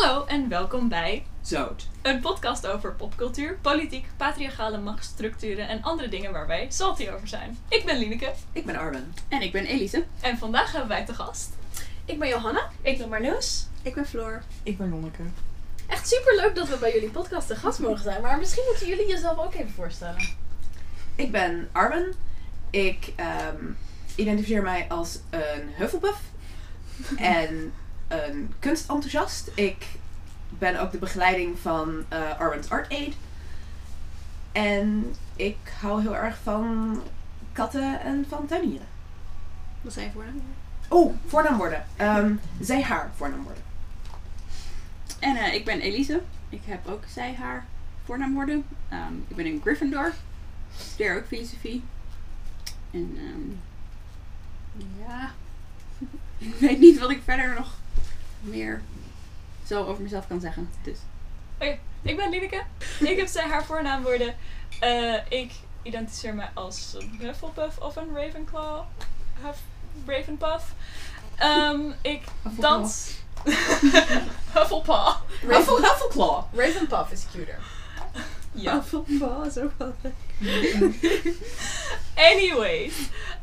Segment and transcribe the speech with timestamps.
[0.00, 1.88] Hallo en welkom bij Zout.
[2.02, 7.58] een podcast over popcultuur, politiek, patriarchale machtsstructuren en andere dingen waar wij salty over zijn.
[7.68, 9.14] Ik ben Lineke Ik ben Arwen.
[9.28, 10.04] En ik ben Elise.
[10.20, 11.50] en vandaag hebben wij te gast.
[12.04, 12.70] Ik ben Johanna.
[12.82, 13.66] Ik ben Marloes.
[13.82, 14.42] Ik ben Floor.
[14.62, 15.22] Ik ben Lonneke.
[15.86, 18.22] Echt super leuk dat we bij jullie podcast te gast mogen zijn.
[18.22, 20.28] Maar misschien moeten jullie jezelf ook even voorstellen.
[21.14, 22.14] Ik ben Arwen.
[22.70, 23.64] Ik ehm,
[24.14, 26.20] identificeer mij als een Hufflepuff.
[27.16, 27.72] en
[28.08, 29.50] een kunstenthousiast.
[29.54, 29.86] Ik
[30.48, 33.14] ben ook de begeleiding van eh Arwen's Art Aid.
[34.52, 37.02] En ik hou heel erg van
[37.52, 38.86] katten en van tuinieren.
[39.80, 40.42] Wat zijn je voornaam?
[40.88, 41.84] Oh, voornaamwoorden.
[41.96, 43.62] Ehm zij haar voornaamwoorden.
[45.18, 46.20] En eh, ik ben Elise.
[46.48, 47.66] Ik heb ook zij haar
[48.04, 48.64] voornaamwoorden.
[48.88, 50.12] Ehm ik ben in Gryffindor.
[50.76, 51.82] Studeer ook filosofie.
[52.90, 53.56] En ehm
[54.98, 55.30] ja,
[56.48, 57.76] ik weet niet wat ik verder nog
[58.40, 58.82] meer
[59.66, 60.70] zo over mezelf kan zeggen.
[60.82, 60.98] Dus
[62.02, 62.62] Ik ben Lineke.
[63.00, 64.34] ik heb zij haar voornaamwoorden.
[64.80, 68.84] Eh, ik identificeer mij als een Hufflepuff of een Ravenclaw.
[69.42, 69.58] Huff,
[70.06, 70.74] Ravenpuff.
[71.36, 73.10] Ehm, ik dans...
[74.54, 75.14] Hufflepaw.
[75.40, 76.44] Huffle, Huffleclaw.
[76.54, 77.58] Ravenpuff is cuter.
[78.52, 78.82] Ja.
[78.82, 80.14] Voetbal is ook wel leuk.
[82.32, 82.94] Anyways,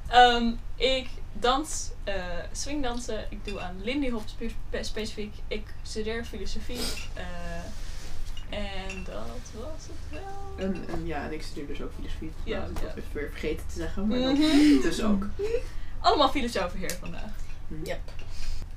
[0.08, 3.25] ehm, ik dans, eh swingdansen.
[3.30, 5.34] Ik doe aan Lindy Hop spe- spe- specifiek.
[5.48, 6.80] Ik studeer filosofie.
[7.14, 7.23] eh,
[8.50, 10.66] en dat was het wel.
[10.67, 12.31] En, en ja, en ik studeer dus ook filosofie.
[12.44, 12.88] Ja, Nou, dat ja.
[12.88, 14.81] was even weer vergeten te zeggen, maar dat Mhm.
[14.81, 15.25] dus ook.
[16.00, 17.31] Allemaal filosofen hier vandaag.
[17.84, 18.00] Yep.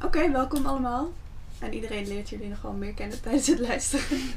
[0.04, 1.12] Oké, welkom allemaal.
[1.58, 4.04] En iedereen leert jullie nog wel meer kennen tijdens het luisteren.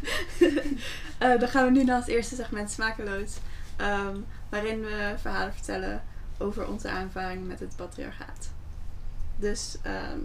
[1.18, 3.32] Eh, dan gaan we nu naar het eerste segment Smakeloos.
[3.76, 4.16] ehm,
[4.50, 6.04] waarin we verhalen vertellen
[6.38, 8.51] over onze ervaringen met het patriarchaat.
[9.42, 10.20] Dus, ehm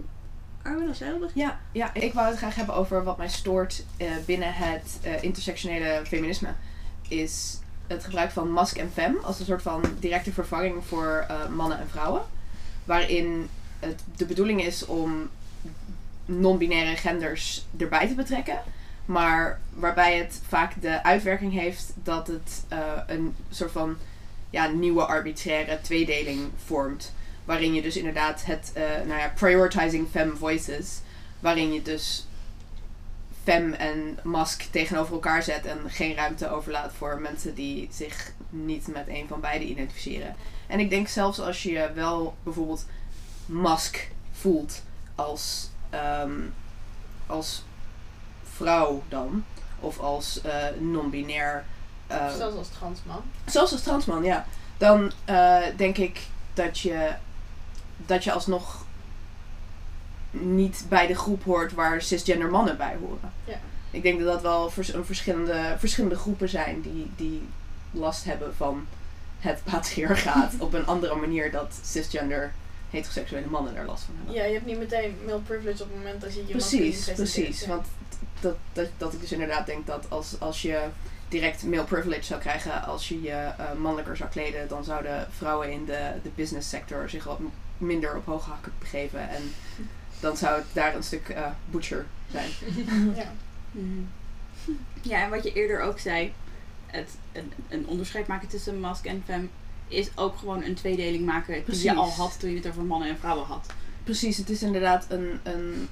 [0.63, 1.13] Armin, als jij.
[1.33, 5.23] Ja, ja, ik wou het graag hebben over wat mij stoort eh, binnen het eh,
[5.23, 6.49] intersectionele feminisme.
[7.07, 11.47] Is het gebruik van mask en fem als een soort van directe vervanging voor eh,
[11.47, 12.21] mannen en vrouwen.
[12.85, 13.49] Waarin
[13.79, 15.29] het de bedoeling is om
[16.25, 18.61] non-binaire genders erbij te betrekken.
[19.05, 22.63] Maar waarbij het vaak de uitwerking heeft dat het
[23.07, 23.97] een soort van
[24.49, 27.13] ja, nieuwe arbitraire tweedeling vormt.
[27.47, 30.99] Waarin je dus inderdaad het, eh, nou ja, prioritizing femme voices.
[31.39, 32.27] Waarin je dus
[33.43, 38.87] fem en mask tegenover elkaar zet en geen ruimte overlaat voor mensen die zich niet
[38.87, 40.35] met een van beide identificeren.
[40.67, 42.85] En ik denk zelfs als je je wel bijvoorbeeld
[43.45, 44.81] mask voelt
[45.15, 46.31] als, ehm,
[47.27, 47.63] als
[48.43, 49.45] vrouw dan,
[49.79, 51.65] of als eh, non-binair.
[52.07, 53.21] eh, Zelfs als transman.
[53.45, 54.45] Zelfs als transman, ja.
[54.77, 55.11] Dan
[55.75, 56.19] denk ik
[56.53, 57.15] dat je,
[58.05, 58.85] dat je alsnog
[60.31, 63.31] niet bij de groep hoort waar cisgender mannen bij horen.
[63.43, 63.59] Ja.
[63.91, 67.41] Ik denk dat dat wel vers- een verschillende, verschillende groepen zijn die, die
[67.91, 68.87] last hebben van
[69.39, 72.53] het patriarchaat op een andere manier dat cisgender
[72.89, 74.35] heteroseksuele mannen er last van hebben.
[74.35, 77.59] Ja, je hebt niet meteen male privilege op het moment dat je je Precies, precies.
[77.61, 77.67] ja.
[77.67, 77.85] Want
[78.39, 80.81] dat, dat, dat ik dus inderdaad denk dat als, als je
[81.27, 85.71] direct male privilege zou krijgen als je je eh, mannelijker zou kleden, dan zouden vrouwen
[85.71, 87.39] in de, de business sector zich wat
[87.77, 89.29] minder op hoge hakken begeven.
[89.29, 89.53] En
[90.19, 92.49] dan zou het daar een stuk eh, butcher zijn.
[93.15, 93.31] Ja.
[95.01, 96.33] Ja, en wat je eerder ook zei,
[96.85, 99.49] het, een, een onderscheid maken tussen mask en fem
[99.87, 101.83] is ook gewoon een tweedeling maken die Precies.
[101.83, 103.73] je al had toen je het over mannen en vrouwen had.
[104.03, 105.89] Precies, het is inderdaad een, een,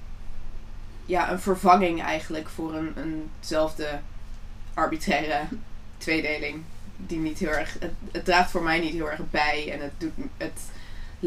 [1.06, 4.00] ja, een vervanging eigenlijk voor een, eenzelfde
[4.74, 5.42] arbitraire
[5.98, 6.64] tweedeling.
[6.98, 7.78] Die niet heel erg.
[7.80, 10.60] Het, het draagt voor mij niet heel erg bij en het, doet, het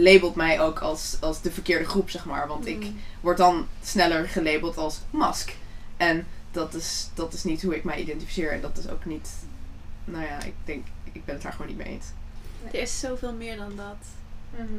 [0.03, 2.49] labelt mij ook als, als de verkeerde groep, zeg maar.
[2.49, 2.97] Want ik Mm.
[3.21, 5.55] word dan sneller gelabeld als mask.
[5.97, 8.53] En dat is, dat is niet hoe ik mij identificeer.
[8.53, 9.29] En dat is ook niet.
[10.05, 12.07] Nou ja, ik denk, ik ben het daar gewoon niet mee eens.
[12.73, 13.97] Er is zoveel meer dan dat.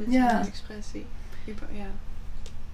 [0.06, 0.40] Is Ja.
[0.40, 1.06] een expressie.
[1.72, 1.86] Ja.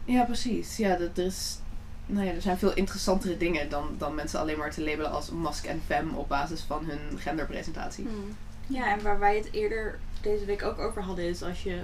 [0.04, 0.76] Ja, precies.
[0.76, 1.58] Ja, dat, er, is,
[2.06, 5.30] nou ja, er zijn veel interessantere dingen dan, dan mensen alleen maar te labelen als
[5.30, 8.04] mask en femme op basis van hun genderpresentatie.
[8.04, 8.36] Hmm.
[8.66, 11.82] Ja, en waar wij het eerder deze week ook over hadden, is als je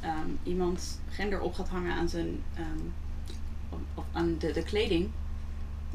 [0.00, 2.78] ehm, iemand gender op gaat hangen aan zijn ehm,
[3.68, 5.08] of, of aan de, de kleding,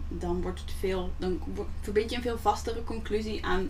[0.07, 1.39] dan wordt het veel, dan
[1.81, 3.69] verbind je een veel vastere conclusie aan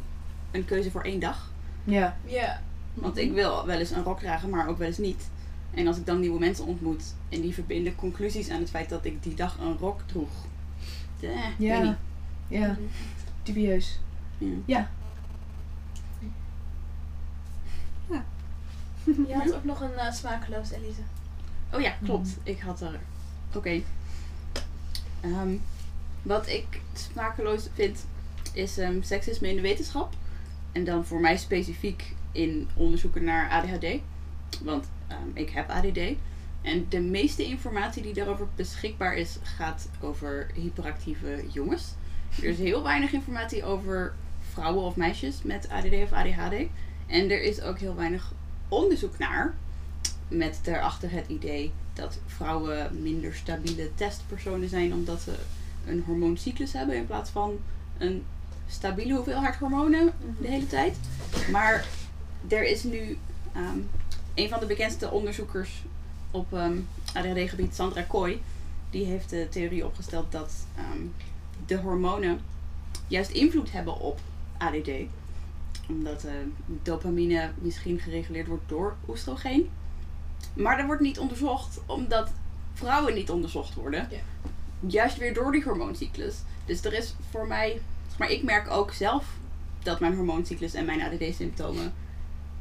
[0.51, 1.51] een keuze voor één dag.
[1.83, 2.61] Ja, Ja.
[2.93, 5.29] Want ik wil wel eens een rok dragen, maar ook wel eens niet.
[5.71, 9.05] En als ik dan nieuwe mensen ontmoet en die verbinden conclusies aan het feit dat
[9.05, 10.45] ik die dag een rok droeg.
[11.21, 11.95] Eh, ja, niet.
[12.47, 12.77] ja.
[13.43, 13.99] Dubieus.
[14.37, 14.47] Ja.
[14.65, 14.89] Ja.
[19.27, 21.01] Je had ook nog een eh, smakeloos, Elise.
[21.73, 22.29] Oh ja, klopt.
[22.43, 22.99] Ik had er.
[23.55, 23.81] Oké.
[25.21, 25.55] Ehm,
[26.21, 28.05] Wat ik smakeloos vind,
[28.53, 30.13] is ehm, seksisme in de wetenschap.
[30.71, 33.85] En dan voor mij specifiek in onderzoeken naar ADHD.
[34.61, 35.99] Want ehm, ik heb ADD.
[36.61, 41.93] En de meeste informatie die daarover beschikbaar is, gaat over hyperactieve jongens.
[42.37, 44.13] Er is heel weinig informatie over
[44.51, 46.53] vrouwen of meisjes met ADD of ADHD.
[47.07, 48.33] En er is ook heel weinig
[48.73, 49.55] onderzoek naar.
[50.27, 55.35] Met daarachter het idee dat vrouwen minder stabiele testpersonen zijn omdat ze
[55.87, 57.59] een hormooncyclus hebben in plaats van
[57.97, 58.23] een
[58.67, 60.97] stabiele hoeveelheid hormonen de hele tijd.
[61.51, 61.85] Maar
[62.47, 63.17] er is nu
[63.53, 63.77] ehm,
[64.33, 65.83] een van de bekendste onderzoekers
[66.31, 66.77] op ehm,
[67.13, 68.41] ADHD-gebied, Sandra Kooi,
[68.89, 71.01] die heeft de theorie opgesteld dat ehm,
[71.65, 72.39] de hormonen
[73.07, 74.19] juist invloed hebben op
[74.57, 74.89] ADD.
[75.89, 76.31] Omdat eh,
[76.65, 79.69] dopamine misschien gereguleerd wordt door oestrogeen.
[80.53, 82.31] Maar dat wordt niet onderzocht omdat
[82.73, 84.07] vrouwen niet onderzocht worden.
[84.11, 84.17] Ja.
[84.87, 86.35] Juist weer door die hormooncyclus.
[86.65, 87.81] Dus er is voor mij,
[88.17, 89.25] maar ik merk ook zelf
[89.83, 91.93] dat mijn hormooncyclus en mijn ADD-symptomen,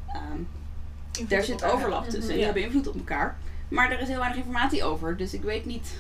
[0.06, 2.20] ehm, daar zit overlap tussen.
[2.22, 2.44] En die Ja.
[2.44, 3.38] hebben invloed op elkaar.
[3.68, 5.16] Maar er is heel weinig informatie over.
[5.16, 5.94] Dus ik weet niet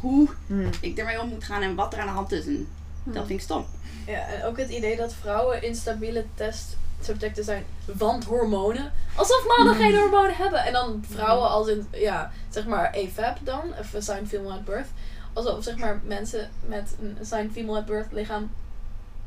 [0.00, 0.70] hoe Hmm.
[0.80, 2.46] ik ermee om moet gaan en wat er aan de hand is.
[2.46, 2.68] En
[3.04, 3.12] Hmm.
[3.12, 3.66] dat vind ik stom.
[4.06, 7.64] Ja, en ook het idee dat vrouwen instabiele testsubjecten zijn
[7.96, 8.92] van hormonen.
[9.14, 10.64] Alsof mannen geen hormonen hebben.
[10.64, 14.88] En dan vrouwen als in, ja, zeg maar AFAB dan, of assigned female at birth.
[15.32, 18.50] Alsof zeg maar mensen met een assigned female at birth lichaam,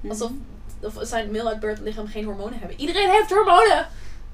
[0.09, 0.31] alsof,
[0.81, 2.79] of assigned male at birth lichaam geen hormonen hebben.
[2.79, 3.87] Iedereen heeft hormonen!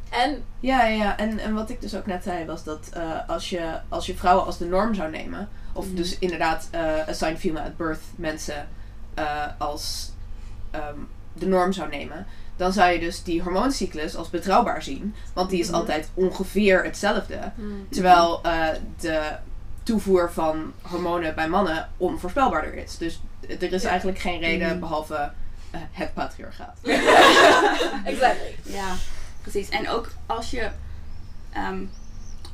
[0.10, 1.18] En, Ja, ja, ja.
[1.18, 4.16] En, en wat ik dus ook net zei was dat eh, als, je, als je
[4.16, 8.68] vrouwen als de norm zou nemen, of dus inderdaad eh assigned female at birth mensen
[9.20, 10.12] eh, als
[10.72, 10.96] ehm,
[11.34, 12.26] de norm zou nemen,
[12.56, 15.16] dan zou je dus die hormooncyclus als betrouwbaar zien.
[15.34, 15.76] Want die is Mhm.
[15.76, 17.52] altijd ongeveer hetzelfde.
[17.56, 17.88] Hmm.
[17.90, 18.68] Terwijl eh,
[19.00, 19.22] de
[19.84, 22.98] toevoer van hormonen bij mannen onvoorspelbaarder is.
[22.98, 23.22] Dus
[23.60, 23.90] er is Ja.
[23.90, 24.80] eigenlijk geen reden Mhm.
[24.80, 25.32] behalve
[25.72, 26.78] eh, het patriarchaat.
[28.04, 28.56] exactly.
[28.64, 28.94] Ja,
[29.42, 29.70] precies.
[29.70, 30.70] En ook als je.
[31.54, 31.84] ehm,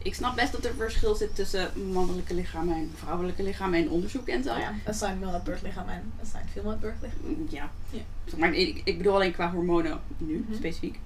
[0.05, 4.27] ik snap best dat er verschil zit tussen mannelijke lichamen en vrouwelijke lichamen en onderzoek
[4.27, 4.57] en zo.
[4.57, 7.19] Ja, assigned male at birth lichaam en assigned female at birth lichaam.
[7.21, 7.69] Mm, Ja.
[7.89, 7.99] Ja.
[8.25, 10.55] Zeg Maar ik, ik bedoel alleen qua hormonen nu, Mhm.
[10.57, 10.99] specifiek.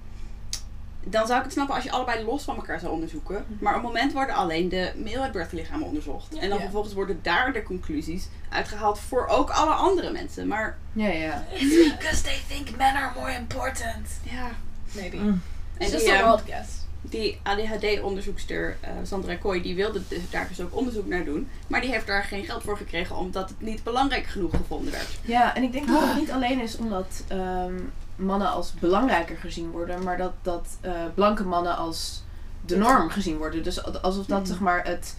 [1.04, 3.44] Dan zou ik het snappen als je allebei los van elkaar zou onderzoeken.
[3.48, 3.64] Mhm.
[3.64, 6.34] Maar op het moment worden alleen de male at birth lichamen onderzocht.
[6.34, 6.40] Ja.
[6.40, 6.62] En dan Ja.
[6.64, 10.46] vervolgens worden daar de conclusies uitgehaald voor ook alle andere mensen.
[10.48, 11.44] Maar Ja, ja.
[11.52, 14.08] It's because they think men are more important.
[14.22, 14.50] ja.
[14.92, 15.16] Maybe.
[15.16, 15.42] Mm.
[15.78, 16.68] It's just a ehm, wild guess.
[17.02, 21.48] Die ADHD-onderzoekster eh, Sandra Kooi, die wilde dus daar dus ook onderzoek naar doen.
[21.66, 25.18] Maar die heeft daar geen geld voor gekregen omdat het niet belangrijk genoeg gevonden werd.
[25.22, 27.74] Ja, en ik denk dat het niet alleen is omdat ehm,
[28.16, 32.22] mannen als belangrijker gezien worden, maar dat, dat eh, blanke mannen als
[32.66, 33.62] de norm gezien worden.
[33.62, 34.48] Dus alsof dat Mhm.
[34.48, 35.16] zeg maar het,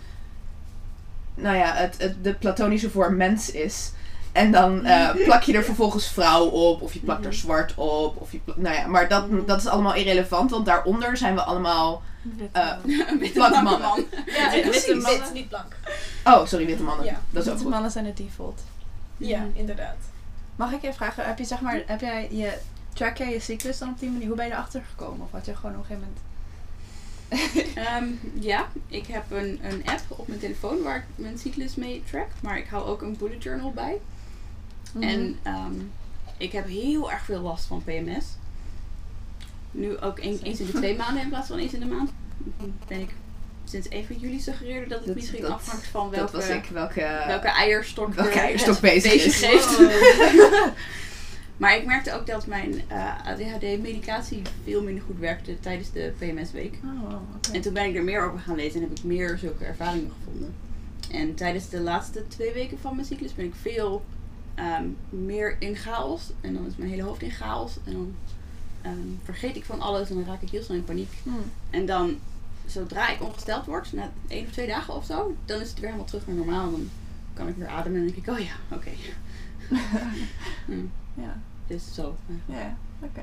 [1.35, 3.91] nou ja, het, het, de platonische vorm mens is.
[4.31, 7.39] En dan eh, plak je er vervolgens vrouw op, of je plakt er Mhm.
[7.39, 9.45] zwart op, of je nou ja, maar dat, Mhm.
[9.45, 12.01] dat is allemaal irrelevant, want daaronder zijn we allemaal,
[12.51, 13.81] eh, Een witte Blanke mannen.
[13.87, 14.05] man.
[14.25, 15.21] Ja, witte witte mannen.
[15.21, 15.75] wit, niet blank.
[16.23, 17.05] oh sorry, witte mannen.
[17.05, 17.11] Ja.
[17.11, 17.71] Dat is ook Witte goed.
[17.71, 18.61] mannen zijn de default.
[19.17, 19.47] Ja, Mhm.
[19.53, 19.95] inderdaad.
[20.55, 22.57] Mag ik je vragen, heb je zeg maar, heb jij je,
[22.93, 24.27] track jij je cyclus dan op die manier?
[24.27, 25.25] Hoe ben je erachter gekomen?
[25.25, 26.29] Of had je gewoon op een gegeven moment...
[27.75, 28.05] Ehm,
[28.43, 32.27] ja, ik heb een, een app op mijn telefoon waar ik mijn cyclus mee track.
[32.41, 33.97] Maar ik hou ook een bullet journal bij.
[34.93, 35.03] Mhm.
[35.03, 35.73] En ehm,
[36.37, 38.25] ik heb heel erg veel last van PMS.
[39.71, 42.11] Nu ook een- eens in de twee maanden in plaats van eens in de maand.
[42.87, 43.09] Ben ik
[43.63, 46.65] sinds even jullie suggereerde dat het Dat- misschien dat- afhangt van Dat welke, was ik,
[46.73, 49.35] welke, welke eierstok, welke er eierstok bezig is.
[49.37, 49.79] geeft.
[49.79, 50.65] Oh.
[51.57, 56.73] Maar ik merkte ook dat mijn eh, ADHD-medicatie veel minder goed werkte tijdens de PMS-week.
[56.83, 57.13] Oh.
[57.53, 60.11] En toen ben ik er meer over gaan lezen en heb ik meer zulke ervaringen
[60.19, 60.53] gevonden.
[61.11, 64.03] En tijdens de laatste twee weken van mijn cyclus ben ik veel
[64.55, 66.31] ehm, meer in chaos.
[66.41, 67.77] En dan is mijn hele hoofd in chaos.
[67.83, 68.15] En dan
[68.81, 71.11] ehm, vergeet ik van alles en dan raak ik heel snel in paniek.
[71.23, 71.43] Hmm.
[71.69, 72.19] En dan,
[72.65, 75.85] zodra ik ongesteld word, na één of twee dagen of zo, dan is het weer
[75.85, 76.71] helemaal terug naar normaal.
[76.71, 76.89] Dan
[77.33, 78.91] kan ik weer ademen en dan denk ik, oh ja, oké.
[80.65, 82.17] Hmm, Ja, dus zo.
[82.47, 82.55] eh.
[82.55, 83.21] ja, oké.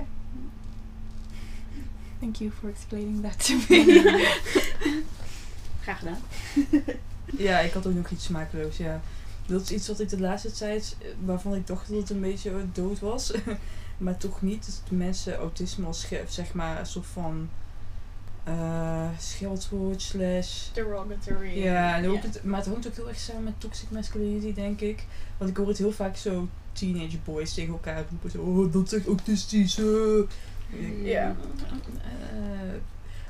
[2.20, 4.34] Thank you for explaining that to me.
[5.82, 6.18] Graag gedaan.
[7.36, 9.00] Ja, ik had ook nog iets smakeloos, ja.
[9.48, 12.20] Dat is iets wat ik de laatste tijd, eh, waarvan ik dacht dat het een
[12.20, 13.32] beetje dood was.
[13.98, 14.66] maar toch niet.
[14.66, 17.48] Dat de mensen autisme als zeg maar een soort van
[18.44, 20.68] eh scheldwoord slash...
[20.72, 21.62] Derogatory.
[21.62, 25.04] Ja, ook het, maar het hangt ook heel erg samen met toxic masculinity, denk ik.
[25.38, 28.30] Want ik hoor het heel vaak zo teenage boys tegen elkaar roepen.
[28.30, 29.78] Zo, oh, dat zegt autistisch.
[29.78, 29.84] eh."
[31.02, 31.36] Ja.
[32.02, 32.74] Eh,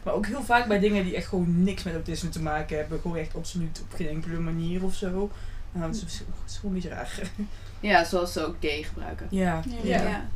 [0.04, 3.00] maar ook heel vaak bij dingen die echt gewoon niks met autisme te maken hebben.
[3.00, 5.30] Gewoon echt absoluut op geen enkele manier of zo.
[5.72, 6.04] Nou, het
[6.46, 7.20] is, gewoon raar.
[7.80, 9.26] Ja, zoals ze ook gay gebruiken.
[9.30, 9.62] Ja.
[9.82, 10.02] Ja.
[10.02, 10.26] ja.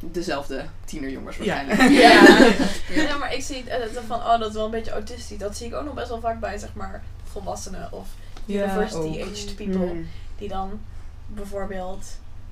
[0.00, 1.80] Dezelfde tienerjongens waarschijnlijk.
[2.02, 3.02] Ja.
[3.02, 5.38] ja, maar ik zie het eh, van, oh, dat is wel een beetje autistisch.
[5.38, 8.08] Dat zie ik ook nog best wel vaak bij, zeg maar, volwassenen of
[8.46, 9.92] university-aged people.
[9.92, 10.06] Mm.
[10.38, 10.80] Die dan
[11.26, 12.06] bijvoorbeeld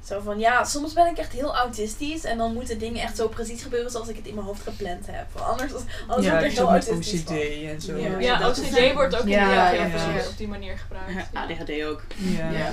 [0.04, 3.28] zo van, ja, soms ben ik echt heel autistisch en dan moeten dingen echt zo
[3.28, 5.26] precies gebeuren zoals ik het in mijn hoofd gepland heb.
[5.32, 5.72] Want anders,
[6.06, 7.36] anders Ja, word ik ik heel autistisch OCD van.
[7.68, 7.96] en zo.
[7.96, 8.18] Ja.
[8.18, 11.28] Ja, OCD wordt ook Ja, ja, ja, op die manier gebruikt.
[11.32, 11.40] Ja.
[11.42, 12.02] ADHD ook.
[12.16, 12.72] Ja.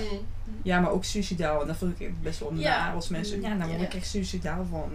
[0.63, 0.79] Ja.
[0.79, 1.61] Maar ook suicidaal.
[1.61, 2.85] En dat vond ik best wel Ja.
[2.85, 3.41] naar als mensen.
[3.41, 4.89] Ja, nou word ik echt suicidaal van.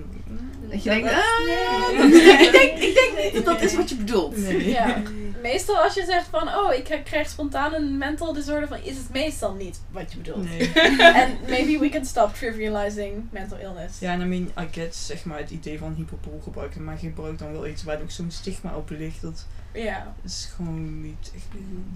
[0.71, 1.19] Dat je denkt, ah,
[2.47, 4.37] ik, denk, ik denk niet dat dat is wat je bedoelt.
[4.37, 4.69] Nee.
[4.69, 5.03] Ja.
[5.43, 9.11] Meestal als je zegt van, oh, ik krijg- spontaan een mental disorder, van, is het
[9.11, 10.45] meestal niet wat je bedoelt.
[10.49, 10.73] Nee.
[11.23, 13.99] En maybe we can stop trivializing mental illness.
[13.99, 17.39] Ja, en I mean, I get zeg maar het idee van hyperbool gebruiken, maar gebruik
[17.39, 19.23] dan wel iets waar ook zo'n stigma op ligt.
[19.23, 20.15] Dat Ja.
[20.25, 21.47] is gewoon niet, echt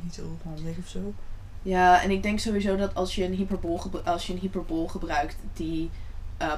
[0.02, 1.14] niet heel handig of zo.
[1.68, 4.86] Ja, en ik denk sowieso dat als je een hyperbool, gebru- als je een hyperbool
[4.86, 5.90] gebruikt die
[6.36, 6.52] eh,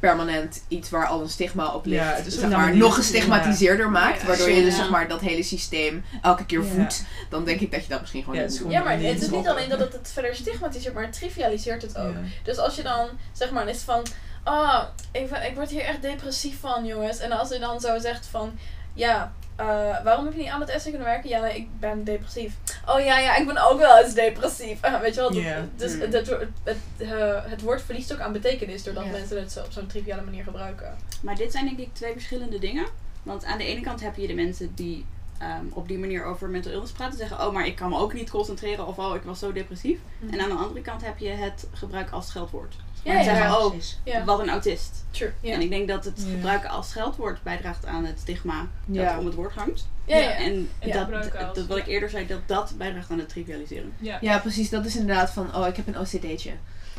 [0.00, 3.90] permanent iets waar al een stigma op ligt, Ja, het is zeg maar, nog gestigmatiseerder
[3.90, 6.68] maakt, Ja, waardoor je dus zeg maar dat hele systeem elke keer Ja.
[6.68, 8.82] voedt, dan denk ik dat je dat misschien gewoon Ja, niet het is moet Ja,
[8.84, 12.12] maar het is niet alleen dat het het verder stigmatiseert, maar het trivialiseert het ook.
[12.12, 12.20] Ja.
[12.42, 14.02] Dus als je dan, zeg maar, is van,
[14.42, 17.18] ah, ik, ik word hier echt depressief van, jongens.
[17.18, 18.52] En als je dan zo zegt van,
[18.94, 19.66] ja, eh,
[20.04, 21.28] waarom heb je niet aan het essay kunnen werken?
[21.30, 22.54] Ja, nee, ik ben depressief.
[22.86, 24.80] Oh ja, ja, ik ben ook wel eens depressief.
[25.02, 25.30] Weet je wel?
[25.76, 26.00] Dus Mm.
[26.00, 26.28] het, het,
[26.62, 30.22] het, eh, het woord verliest ook aan betekenis doordat mensen het zo op zo'n triviale
[30.22, 30.96] manier gebruiken.
[31.22, 32.86] Maar dit zijn denk ik twee verschillende dingen.
[33.22, 35.06] Want aan de ene kant heb je de mensen die
[35.38, 37.18] ehm, op die manier over mental illness praten.
[37.18, 38.86] Zeggen, oh, maar ik kan me ook niet concentreren.
[38.86, 39.98] Of, oh, ik was zo depressief.
[40.30, 42.74] En aan de andere kant heb je het gebruik als scheldwoord.
[43.02, 43.44] Ja, ja, zeggen,
[44.04, 44.20] ja.
[44.20, 45.04] oh, wat een autist.
[45.10, 45.30] True.
[45.40, 45.52] Ja.
[45.54, 46.30] En ik denk dat het Ja.
[46.32, 49.18] gebruiken als scheldwoord bijdraagt aan het stigma dat Ja.
[49.18, 49.88] om het woord hangt.
[50.04, 50.30] Ja, ja.
[50.30, 51.04] En Ja,
[51.54, 53.92] dat, wat ik eerder zei, dat dat bijdraagt aan het trivialiseren.
[53.98, 54.18] Ja.
[54.20, 54.70] Ja, precies.
[54.70, 56.52] Dat is inderdaad van, oh, ik heb een OCD'tje.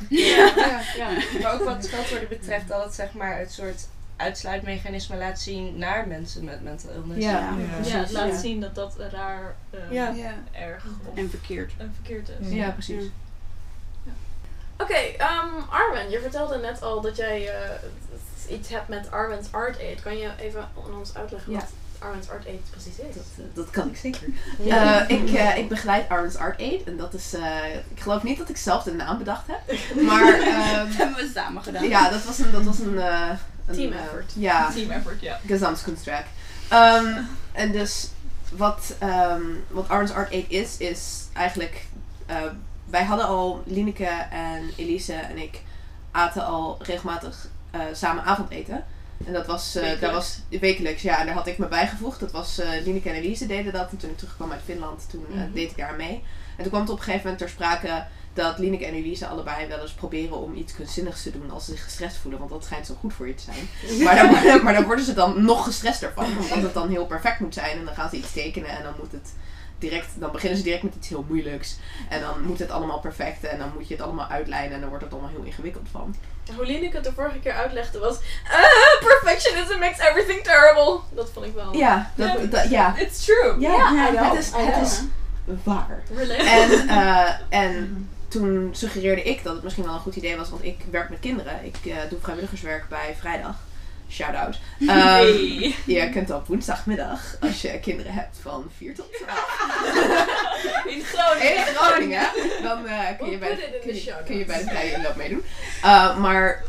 [0.10, 1.10] Ja, ja.
[1.42, 6.08] Maar ook wat scheldwoorden betreft, dat het zeg maar het soort uitsluitmechanisme laat zien naar
[6.08, 7.26] mensen met mental illness.
[7.26, 7.32] Ja.
[7.32, 7.56] Ja.
[7.58, 7.94] Ja, precies.
[7.94, 8.38] het laat Ja.
[8.40, 10.10] zien dat dat raar, eh, Ja.
[10.10, 10.34] Ja.
[10.52, 11.72] erg of En verkeerd.
[11.94, 12.50] verkeerd is.
[12.52, 13.04] Ja, precies.
[14.84, 17.70] Oké, ehm, Arwen, je vertelde net al dat jij eh,
[18.56, 20.02] iets hebt met Arwen's Art Aid.
[20.02, 21.58] Kan je even aan ons uitleggen Ja.
[21.60, 21.68] wat
[22.00, 23.16] Arwen's Art Aid precies is?
[23.16, 24.22] Dat, eh, dat kan ik zeker.
[24.68, 26.84] Eh, ik, eh, ik begeleid Arwen's Art Aid.
[26.84, 29.78] En dat is, eh, ik geloof niet dat ik zelf de naam bedacht heb.
[30.08, 31.88] Maar ehm, Dat hebben we samen gedaan.
[31.88, 33.30] ja, dat was een, dat was een, eh,
[33.68, 34.32] een Team effort.
[34.36, 35.40] ja, Team effort, ja.
[35.48, 36.26] Gesamtkunstwerk.
[36.70, 37.18] Ehm
[37.52, 38.10] en dus
[38.52, 41.86] wat, ehm wat Arwen's Art Aid is, is eigenlijk...
[42.86, 45.62] wij hadden al, Lineke en Elise en ik
[46.12, 48.86] aten al regelmatig eh, samen avondeten.
[49.26, 52.20] En dat was, eh, daar was wekelijks, ja, en daar had ik me bijgevoegd.
[52.20, 53.92] Dat was eh Lineke en Elise deden dat.
[53.92, 55.52] En toen ik terugkwam uit Finland, toen Mhm.
[55.54, 56.24] deed ik daar mee.
[56.58, 59.68] En toen kwam het op een gegeven moment ter sprake dat Lineke en Elise allebei
[59.68, 62.40] wel eens proberen om iets kunstzinnigs te doen als ze zich gestrest voelen.
[62.40, 64.04] Want dat schijnt zo goed voor je te zijn.
[64.04, 66.26] Maar dan, maar dan worden ze dan nog gestrester van.
[66.26, 67.78] Omdat het dan heel perfect moet zijn.
[67.78, 69.34] En dan gaan ze iets tekenen en dan moet het
[69.90, 71.78] direct, dan beginnen ze direct met iets heel moeilijks.
[72.10, 74.90] En dan moet het allemaal perfect en dan moet je het allemaal uitlijnen en dan
[74.90, 76.16] wordt het allemaal heel ingewikkeld van.
[76.56, 78.16] Hoe Lineke het de vorige keer uitlegde was...
[78.52, 81.00] Ah, perfectionism makes everything terrible.
[81.10, 81.76] Dat vond ik wel...
[81.76, 82.98] Ja, dat, dat- ja.
[82.98, 83.60] It's true.
[83.60, 83.96] Ja,
[84.30, 85.02] het is, het is
[85.64, 86.04] waar.
[86.38, 87.30] En, eh,
[87.64, 91.10] en toen suggereerde ik dat het misschien wel een goed idee was, want ik werk
[91.10, 91.66] met kinderen.
[91.66, 93.56] Ik eh, doe vrijwilligerswerk bij Vrijdag.
[94.14, 94.60] Shout-out.
[94.80, 95.76] Ehm, Hey.
[95.86, 100.86] Je kunt op woensdagmiddag, als je kinderen hebt van 4 tot 12.
[100.96, 101.68] In Groningen.
[101.68, 102.28] In Groningen,
[102.64, 105.44] dan eh, kun, je bij de, kun, je, kun je bij de vrije inloop meedoen.
[105.84, 106.64] Uh, maar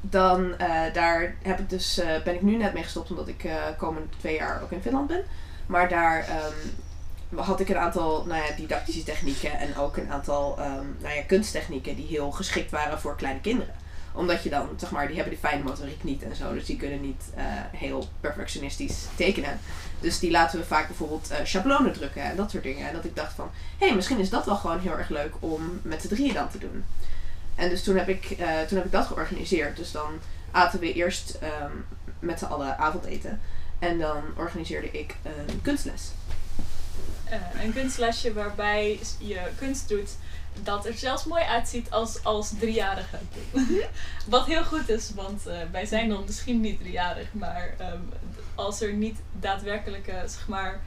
[0.00, 3.44] dan eh, daar heb ik dus, eh, ben ik nu net mee gestopt omdat ik
[3.44, 5.24] eh komende twee jaar ook in Finland ben.
[5.66, 10.58] Maar daar ehm, had ik een aantal nou ja, didactische technieken en ook een aantal
[10.58, 13.74] ehm, nou ja, kunsttechnieken die heel geschikt waren voor kleine kinderen
[14.16, 16.54] omdat je dan, zeg maar, die hebben die fijne motoriek niet en zo.
[16.54, 19.60] Dus die kunnen niet eh, heel perfectionistisch tekenen.
[20.00, 22.88] Dus die laten we vaak bijvoorbeeld eh schablonen drukken en dat soort dingen.
[22.88, 25.34] En dat ik dacht van, hé, hey, misschien is dat wel gewoon heel erg leuk
[25.38, 26.84] om met z'n drieën dan te doen.
[27.54, 29.76] En dus toen heb ik, eh, toen heb ik dat georganiseerd.
[29.76, 30.12] Dus dan
[30.50, 31.72] aten we eerst ehm,
[32.18, 33.40] met z'n allen avondeten.
[33.78, 35.14] En dan organiseerde ik
[35.48, 36.10] een kunstles.
[37.62, 40.10] Een kunstlesje waarbij je kunst doet
[40.62, 43.18] dat er zelfs mooi uitziet als, als driejarige.
[44.26, 48.00] Wat heel goed is, want eh, wij zijn dan misschien niet driejarig, maar ehm,
[48.54, 50.80] als er niet daadwerkelijke, zeg maar,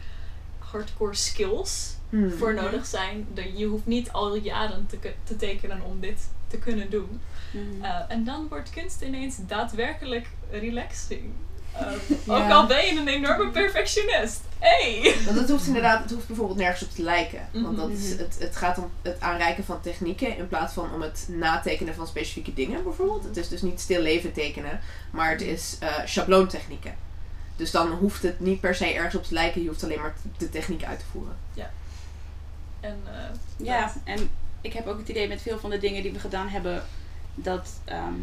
[0.60, 2.32] hardcore skills Hmm.
[2.32, 6.58] voor nodig zijn, de, je hoeft niet al jaren te, te tekenen om dit te
[6.58, 7.22] kunnen doen.
[7.52, 7.84] Mhm.
[7.86, 11.32] Eh, en dan wordt kunst ineens daadwerkelijk relaxing.
[11.74, 12.44] Ehm, Ja.
[12.46, 14.42] Ook al ben je een enorme perfectionist.
[14.60, 15.16] Hey!
[15.26, 17.48] Want het hoeft inderdaad, het hoeft bijvoorbeeld nergens op te lijken.
[17.52, 18.18] Want dat is, Mhm.
[18.20, 22.08] het, het gaat om het aanreiken van technieken in plaats van om het natekenen van
[22.08, 23.24] specifieke dingen bijvoorbeeld.
[23.24, 24.80] Het is dus niet stil leven tekenen,
[25.12, 26.96] maar het is eh schabloontechnieken.
[27.56, 30.16] Dus dan hoeft het niet per se ergens op te lijken, je hoeft alleen maar
[30.38, 31.38] de techniek uit te voeren.
[32.80, 34.30] En eh, Ja, dat- en
[34.62, 36.84] ik heb ook het idee met veel van de dingen die we gedaan hebben,
[37.36, 38.14] dat ehm,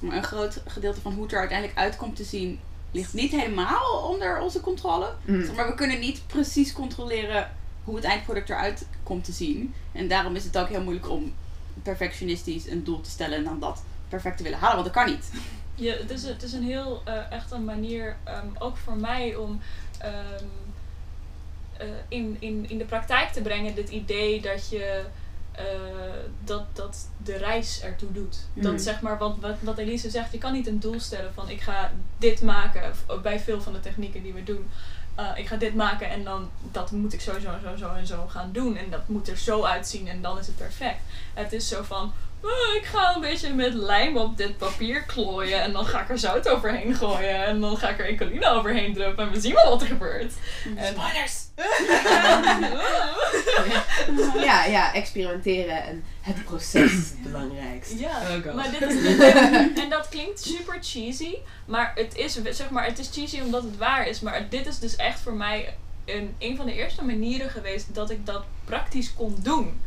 [0.00, 2.60] maar een groot gedeelte van hoe het er uiteindelijk uitkomt te zien,
[2.90, 5.12] ligt niet helemaal onder onze controle.
[5.24, 5.44] Mm.
[5.44, 7.50] Zeg maar we kunnen niet precies controleren
[7.84, 9.74] hoe het eindproduct eruit komt te zien.
[9.92, 11.34] En daarom is het ook heel moeilijk om
[11.82, 15.12] perfectionistisch een doel te stellen en dan dat perfect te willen halen, want dat kan
[15.12, 15.30] niet.
[15.74, 19.34] Ja, het is, het is een heel eh, echt een manier, ehm, ook voor mij,
[19.34, 19.60] om
[19.98, 20.44] ehm,
[21.76, 25.04] eh, in, in, in de praktijk te brengen dit idee dat je
[26.44, 28.46] dat, dat de reis ertoe doet.
[28.52, 28.62] Mm.
[28.62, 31.50] Dat zeg maar, wat, wat, wat Elise zegt, je kan niet een doel stellen van
[31.50, 34.68] ik ga dit maken, bij veel van de technieken die we doen.
[35.16, 38.26] Eh, ik ga dit maken en dan dat moet ik sowieso zo, zo en zo
[38.28, 38.76] gaan doen.
[38.76, 41.00] En dat moet er zo uitzien en dan is het perfect.
[41.34, 45.62] Het is zo van, "Oh, ik ga een beetje met lijm op dit papier klooien.
[45.62, 47.44] En dan ga ik er zout overheen gooien.
[47.44, 49.24] En dan ga ik er ecoline overheen druppen.
[49.26, 50.32] En we zien wel wat er gebeurt.
[50.76, 51.44] En Spoilers!
[54.44, 57.98] Ja, ja, experimenteren en het proces is het belangrijkste.
[57.98, 61.34] ja, Oh maar dit is, dit- en dat klinkt super cheesy.
[61.64, 64.20] Maar het is, zeg maar, het is cheesy omdat het waar is.
[64.20, 68.10] Maar dit is dus echt voor mij een, een van de eerste manieren geweest dat
[68.10, 69.80] ik dat praktisch kon doen.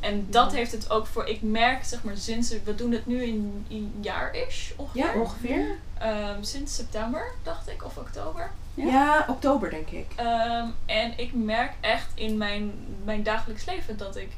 [0.00, 3.22] En dat heeft het ook voor, ik merk zeg maar sinds, we doen het nu
[3.22, 5.04] in een jaar is ongeveer.
[5.04, 5.66] Ja, ongeveer.
[5.98, 8.50] Ehm, sinds september, dacht ik, of oktober.
[8.74, 8.84] Ja?
[8.86, 10.06] Ja, oktober denk ik.
[10.16, 12.72] Ehm, en ik merk echt in mijn,
[13.04, 14.28] mijn dagelijks leven dat ik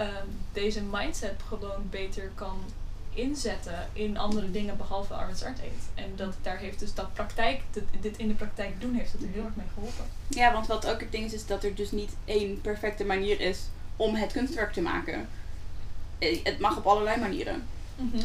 [0.00, 2.58] ehm, deze mindset gewoon beter kan
[3.14, 5.82] inzetten in andere dingen behalve Arts Art Aid.
[6.06, 9.22] En dat, daar heeft dus dat praktijk, dit, dit in de praktijk doen, heeft het
[9.22, 10.04] er heel erg mee geholpen.
[10.28, 13.40] Ja, want wat ook het ding is, is dat er dus niet één perfecte manier
[13.40, 13.60] is
[13.96, 15.28] om het kunstwerk te maken.
[16.18, 17.66] Eh, Het mag op allerlei manieren.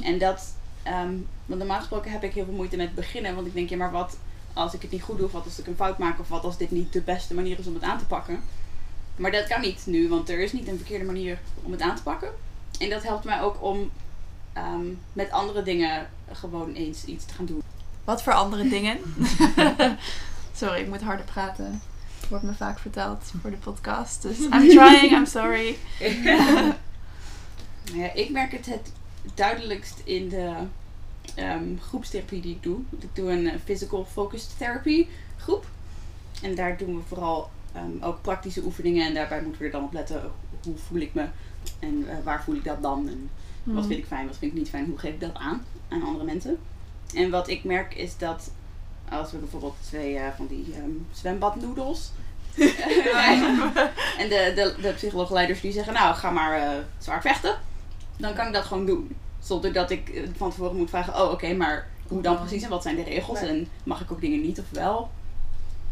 [0.04, 1.14] En dat, ehm,
[1.46, 3.36] want normaal gesproken heb ik heel veel moeite met beginnen.
[3.36, 4.18] Want ik denk, ja, maar wat
[4.54, 6.44] als ik het niet goed doe, of wat als ik een fout maak, of wat
[6.44, 8.42] als dit niet de beste manier is om het aan te pakken.
[9.16, 11.96] Maar dat kan niet nu, want er is niet een verkeerde manier om het aan
[11.96, 12.30] te pakken.
[12.80, 13.92] En dat helpt mij ook om
[14.54, 17.64] ehm, met andere dingen gewoon eens iets te gaan doen.
[18.04, 18.98] Wat voor andere dingen?
[20.56, 21.82] sorry, ik moet harder praten.
[22.30, 24.22] Wordt me vaak verteld voor de podcast.
[24.22, 25.78] Dus I'm trying, I'm sorry.
[27.94, 28.92] Ja, ik merk het het
[29.34, 30.54] duidelijkst in de
[31.36, 32.80] ehm, groepstherapie die ik doe.
[33.00, 35.66] Ik doe een eh, physical focused therapy groep.
[36.42, 39.08] En daar doen we vooral ehm, ook praktische oefeningen.
[39.08, 40.22] En daarbij moeten we er dan op letten
[40.64, 41.26] hoe voel ik me
[41.80, 43.08] en eh, waar voel ik dat dan.
[43.08, 43.30] En
[43.64, 43.88] wat Hmm.
[43.88, 46.26] vind ik fijn, wat vind ik niet fijn, hoe geef ik dat aan aan andere
[46.26, 46.58] mensen.
[47.14, 48.52] En wat ik merk is dat
[49.10, 52.12] als we bijvoorbeeld twee eh, van die ehm, zwembadnoedels
[54.22, 57.60] en de, de, de psycholoogleiders die zeggen, nou ga maar eh, zwaar vechten.
[58.18, 59.16] Dan kan ik dat gewoon doen.
[59.40, 62.70] Zonder dat ik eh, van tevoren moet vragen, oh oké, maar hoe dan precies en
[62.70, 65.10] wat zijn de regels en mag ik ook dingen niet of wel?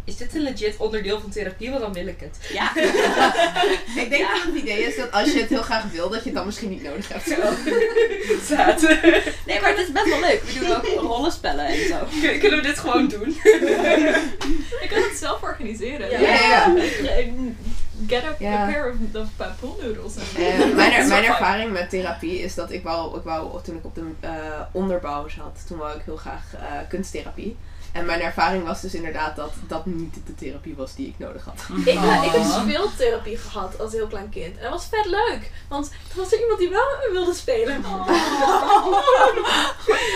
[0.05, 1.69] Is dit een legit onderdeel van therapie?
[1.69, 2.37] Want dan wil ik het.
[2.53, 2.75] Ja,
[4.03, 6.25] Ik denk dat het idee is dat als je het heel graag wil, dat je
[6.25, 7.27] het dan misschien niet nodig hebt.
[8.47, 8.81] Zaad.
[9.45, 10.41] nee, maar het is best wel leuk.
[10.43, 11.97] We doen ook rollenspellen en zo.
[12.39, 13.29] Kunnen we dit gewoon doen?
[14.81, 16.09] Ik kan het zelf organiseren.
[16.09, 16.19] Ja.
[16.19, 16.73] Ja, ja,
[18.07, 18.53] Get a, Ja.
[18.53, 18.95] a pair of,
[20.03, 23.75] of en- Eh, mijn, mijn ervaring met therapie is dat ik wou, ik wou toen
[23.77, 24.29] ik op de eh,
[24.71, 27.55] onderbouw zat, toen wou ik heel graag eh, kunsttherapie.
[27.93, 31.45] En mijn ervaring was dus inderdaad dat dat niet de therapie was die ik nodig
[31.45, 31.77] had.
[31.85, 31.87] Ik,
[32.23, 34.57] ik heb speeltherapie gehad als heel klein kind.
[34.57, 35.51] En dat was vet leuk.
[35.69, 37.83] Want er was er iemand die wel met me wilde spelen.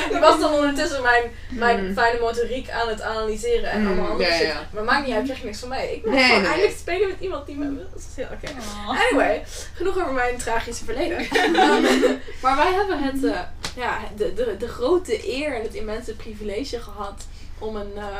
[0.10, 1.94] Die was dan ondertussen mijn, mijn Hmm.
[1.94, 4.48] fijne motoriek aan het analyseren en Hmm, allemaal andere ja, shit.
[4.48, 4.68] ja.
[4.74, 5.94] Maar maakt niet uit, krijg je niks van mij.
[5.94, 6.76] Ik wil Nee, eindelijk nee.
[6.78, 7.88] spelen met iemand die me wil.
[7.94, 8.52] Dat is heel oké.
[8.88, 8.90] Aw.
[9.10, 11.20] Anyway, genoeg over mijn tragische verleden.
[11.20, 11.82] Um,
[12.42, 13.40] maar wij hebben het, eh,
[13.76, 17.26] ja, de, de, de grote eer en het immense privilege gehad
[17.60, 18.18] om een, eh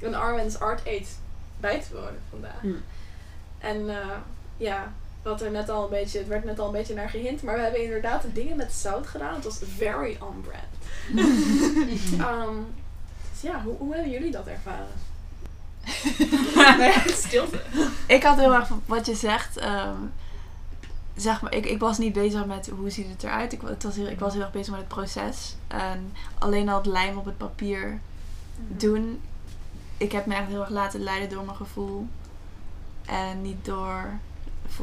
[0.00, 1.08] een Armen's Art Aid
[1.60, 2.60] bij te wonen vandaag.
[2.60, 2.82] Hmm.
[3.58, 4.16] En eh,
[4.56, 7.42] ja, wat er net al een beetje, het werd net al een beetje naar gehint,
[7.42, 9.34] maar we hebben inderdaad dingen met zout gedaan.
[9.34, 10.74] Het was very on brand.
[12.20, 12.56] Ehm,
[13.32, 14.86] dus ja, hoe, hoe hebben jullie dat ervaren?
[17.26, 17.60] Stilte.
[18.06, 19.56] Ik had heel erg van wat je zegt.
[19.56, 19.96] ehm,
[21.16, 23.52] zeg maar, ik, ik was niet bezig met hoe ziet het eruit.
[23.52, 25.54] Ik, het was heel, ik was heel erg bezig met het proces.
[25.68, 28.00] En alleen al het lijm op het papier
[28.68, 29.20] doen.
[29.96, 32.06] Ik heb me echt heel erg laten leiden door mijn gevoel.
[33.06, 34.18] En niet door,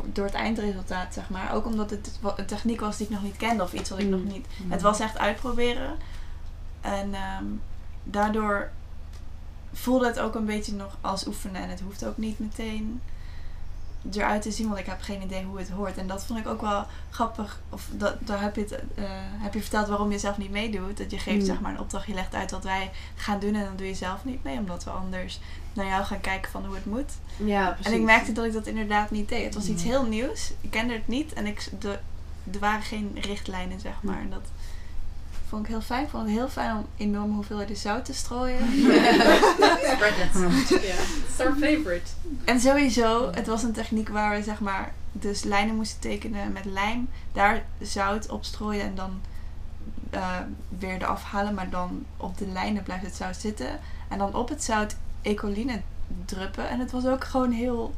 [0.06, 1.54] door het eindresultaat, zeg maar.
[1.54, 4.08] Ook omdat het een techniek was die ik nog niet kende of iets wat ik
[4.08, 5.98] nog niet het was echt uitproberen.
[6.82, 7.46] En ehm,
[8.04, 8.72] daardoor
[9.74, 11.62] voelde het ook een beetje nog als oefenen.
[11.62, 13.02] En het hoeft ook niet meteen
[14.12, 15.98] eruit te zien, want ik heb geen idee hoe het hoort.
[15.98, 17.60] En dat vond ik ook wel grappig.
[17.70, 20.98] Of dat, daar heb je, het, eh, heb je verteld waarom je zelf niet meedoet.
[20.98, 21.46] Dat je geeft Mm.
[21.46, 23.94] zeg maar een opdracht, je legt uit wat wij gaan doen en dan doe je
[23.96, 24.58] zelf niet mee.
[24.58, 25.40] Omdat we anders
[25.74, 27.12] naar jou gaan kijken van hoe het moet.
[27.38, 27.92] Ja, precies.
[27.94, 29.44] En ik merkte dat ik dat inderdaad niet deed.
[29.44, 29.92] Het was iets Mhm.
[29.92, 30.52] heel nieuws.
[30.62, 32.00] Ik kende het niet en ik, de,
[32.54, 34.20] er waren geen richtlijnen, zeg maar.
[34.20, 34.42] En dat
[35.54, 36.04] vond ik heel fijn.
[36.04, 38.68] Ik vond het heel fijn om enorme hoeveelheden zout te strooien.
[39.94, 40.36] Spread it.
[40.36, 42.12] It's our favorite.
[42.46, 46.66] En sowieso, het was een techniek waar we zeg maar dus lijnen moesten tekenen met
[46.66, 47.10] lijm.
[47.32, 49.22] Daar zout op strooien en dan
[50.10, 50.38] eh,
[50.80, 51.54] weer eraf halen.
[51.54, 53.80] Maar dan op de lijnen blijft het zout zitten.
[54.08, 55.82] En dan op het zout ecoline
[56.26, 56.70] druppen.
[56.70, 57.94] En het was ook gewoon heel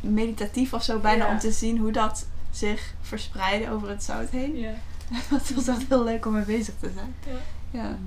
[0.00, 4.58] meditatief of zo bijna om te zien hoe dat zich verspreidde over het zout heen.
[4.58, 4.74] Ja.
[5.34, 7.14] Het was echt heel leuk om mee bezig te zijn.
[7.26, 7.80] Ja.
[7.80, 7.98] Ja.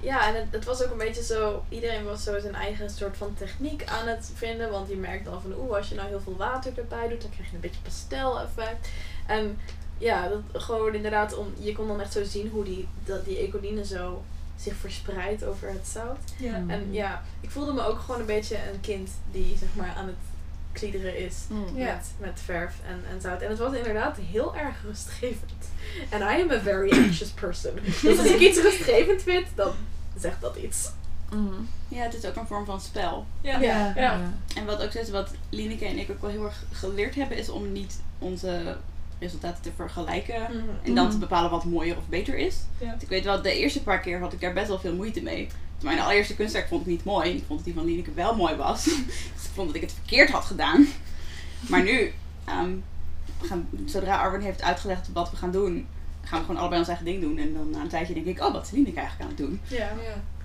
[0.00, 3.16] Ja, en het, het was ook een beetje zo, iedereen was zo zijn eigen soort
[3.16, 4.70] van techniek aan het vinden.
[4.70, 7.30] Want je merkt al van, oeh, als je nou heel veel water erbij doet, dan
[7.30, 8.88] krijg je een beetje pastel-effect.
[9.26, 9.58] En
[9.98, 13.38] ja, dat gewoon inderdaad, om, je kon dan echt zo zien hoe die, dat, die
[13.38, 14.22] ecoline zo
[14.56, 16.18] zich verspreidt over het zout.
[16.38, 16.62] Ja.
[16.66, 20.06] En ja, ik voelde me ook gewoon een beetje een kind die zeg maar aan
[20.06, 20.16] het
[20.78, 21.36] kliederen is.
[21.48, 21.64] Mm.
[21.74, 23.40] Met, met verf en, en zout.
[23.42, 25.52] En het was inderdaad heel erg rustgevend.
[26.10, 27.72] En I am a very anxious person.
[28.02, 29.72] Dus als ik iets rustgevend vind, dan
[30.18, 30.90] zegt dat iets.
[31.32, 31.68] Mm.
[31.88, 33.26] Ja, het is ook een vorm van spel.
[33.40, 33.58] Ja.
[33.60, 33.92] Ja.
[33.96, 34.20] Ja.
[34.56, 37.48] En wat ook steeds wat Lineke en ik ook wel heel erg geleerd hebben, is
[37.48, 38.76] om niet onze
[39.18, 40.34] resultaten te vergelijken.
[40.82, 41.20] En dan te Mhm.
[41.20, 42.56] bepalen wat mooier of beter is.
[42.78, 42.86] Ja.
[42.86, 45.22] Want ik weet wel, de eerste paar keer had ik daar best wel veel moeite
[45.22, 45.48] mee.
[45.86, 47.30] Mijn allereerste kunstwerk vond ik niet mooi.
[47.30, 48.84] Ik vond dat die van Lineke wel mooi was.
[49.34, 50.86] dus ik vond dat ik het verkeerd had gedaan.
[51.60, 52.12] Maar nu,
[52.44, 52.70] ehm,
[53.40, 55.86] we gaan, zodra Arwen heeft uitgelegd wat we gaan doen,
[56.22, 57.38] gaan we gewoon allebei ons eigen ding doen.
[57.38, 59.60] En dan na een tijdje denk ik, oh, wat is Lineke eigenlijk aan het doen?
[59.66, 59.88] Ja.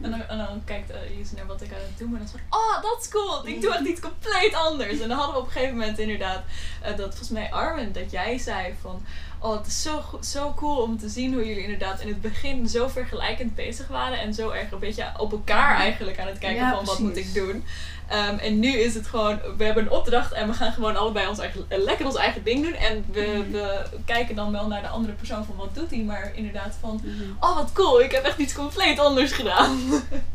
[0.01, 2.19] En dan, en dan kijkt uh, Elise naar wat ik aan het doen ben.
[2.19, 3.47] En dan is van, oh, dat is cool.
[3.47, 4.99] Ik doe echt iets compleet anders.
[4.99, 6.43] En dan hadden we op een gegeven moment inderdaad,
[6.81, 9.01] eh, dat volgens mij Arwen, dat jij zei van,
[9.41, 12.67] oh, het is zo, zo cool om te zien hoe jullie inderdaad in het begin
[12.67, 14.19] zo vergelijkend bezig waren.
[14.19, 17.17] En zo erg een beetje op elkaar eigenlijk aan het kijken Ja, van, wat moet
[17.17, 17.63] ik doen.
[18.07, 21.27] Ehm, en nu is het gewoon, we hebben een opdracht en we gaan gewoon allebei
[21.27, 22.73] ons eigen, eh, lekker ons eigen ding doen.
[22.73, 25.99] En we, we kijken dan wel naar de andere persoon van, wat doet hij?
[25.99, 27.01] Maar inderdaad van,
[27.39, 28.01] oh, wat cool.
[28.01, 29.77] Ik heb echt iets compleet anders gedaan.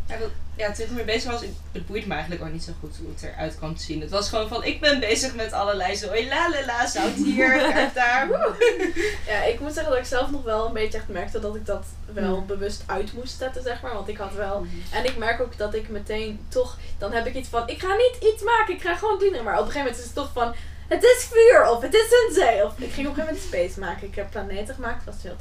[0.09, 0.17] Ja,
[0.57, 2.97] ja, toen ik ermee bezig was, ik- het boeit me eigenlijk ook niet zo goed
[2.97, 4.01] hoe het eruit kwam te zien.
[4.01, 7.15] Het was gewoon van, ik ben bezig met allerlei zo, hey, la la la, zout
[7.15, 8.29] hier, kaart daar.
[8.29, 8.55] woe.
[9.27, 11.67] ja, ik moet zeggen dat ik zelf nog wel een beetje echt merkte dat ik
[11.67, 12.47] dat wel Mm.
[12.47, 13.95] bewust uit moest zetten, zeg maar.
[13.95, 14.67] Want ik had wel...
[14.93, 16.79] En ik merk ook dat ik meteen toch...
[16.99, 19.45] Dan heb ik iets van, ik ga niet iets maken, ik ga gewoon dingen.
[19.45, 20.55] Maar op een gegeven moment is het toch van...
[20.89, 22.65] Het is vuur, of het is een zee.
[22.65, 24.07] Of ik ging op een gegeven moment space maken.
[24.07, 25.37] Ik heb planeten gemaakt, was heel.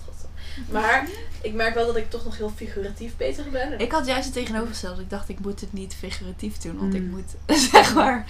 [0.72, 1.08] Maar
[1.42, 3.72] ik merk wel dat ik toch nog heel figuratief bezig ben.
[3.72, 5.02] En Ik had juist het tegenovergestelde.
[5.02, 7.10] Ik dacht, ik moet het niet figuratief doen, want ik Mm.
[7.10, 7.36] moet,
[7.72, 8.26] zeg maar...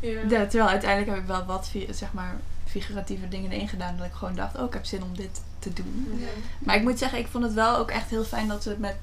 [0.00, 0.20] Ja.
[0.28, 3.96] Ja, terwijl uiteindelijk heb ik wel wat, zeg maar, figuratieve dingen erin gedaan.
[3.96, 6.16] Dat ik gewoon dacht, oh, ik heb zin om dit te doen.
[6.18, 6.26] Ja.
[6.58, 8.78] Maar ik moet zeggen, ik vond het wel ook echt heel fijn dat we het
[8.78, 8.94] met...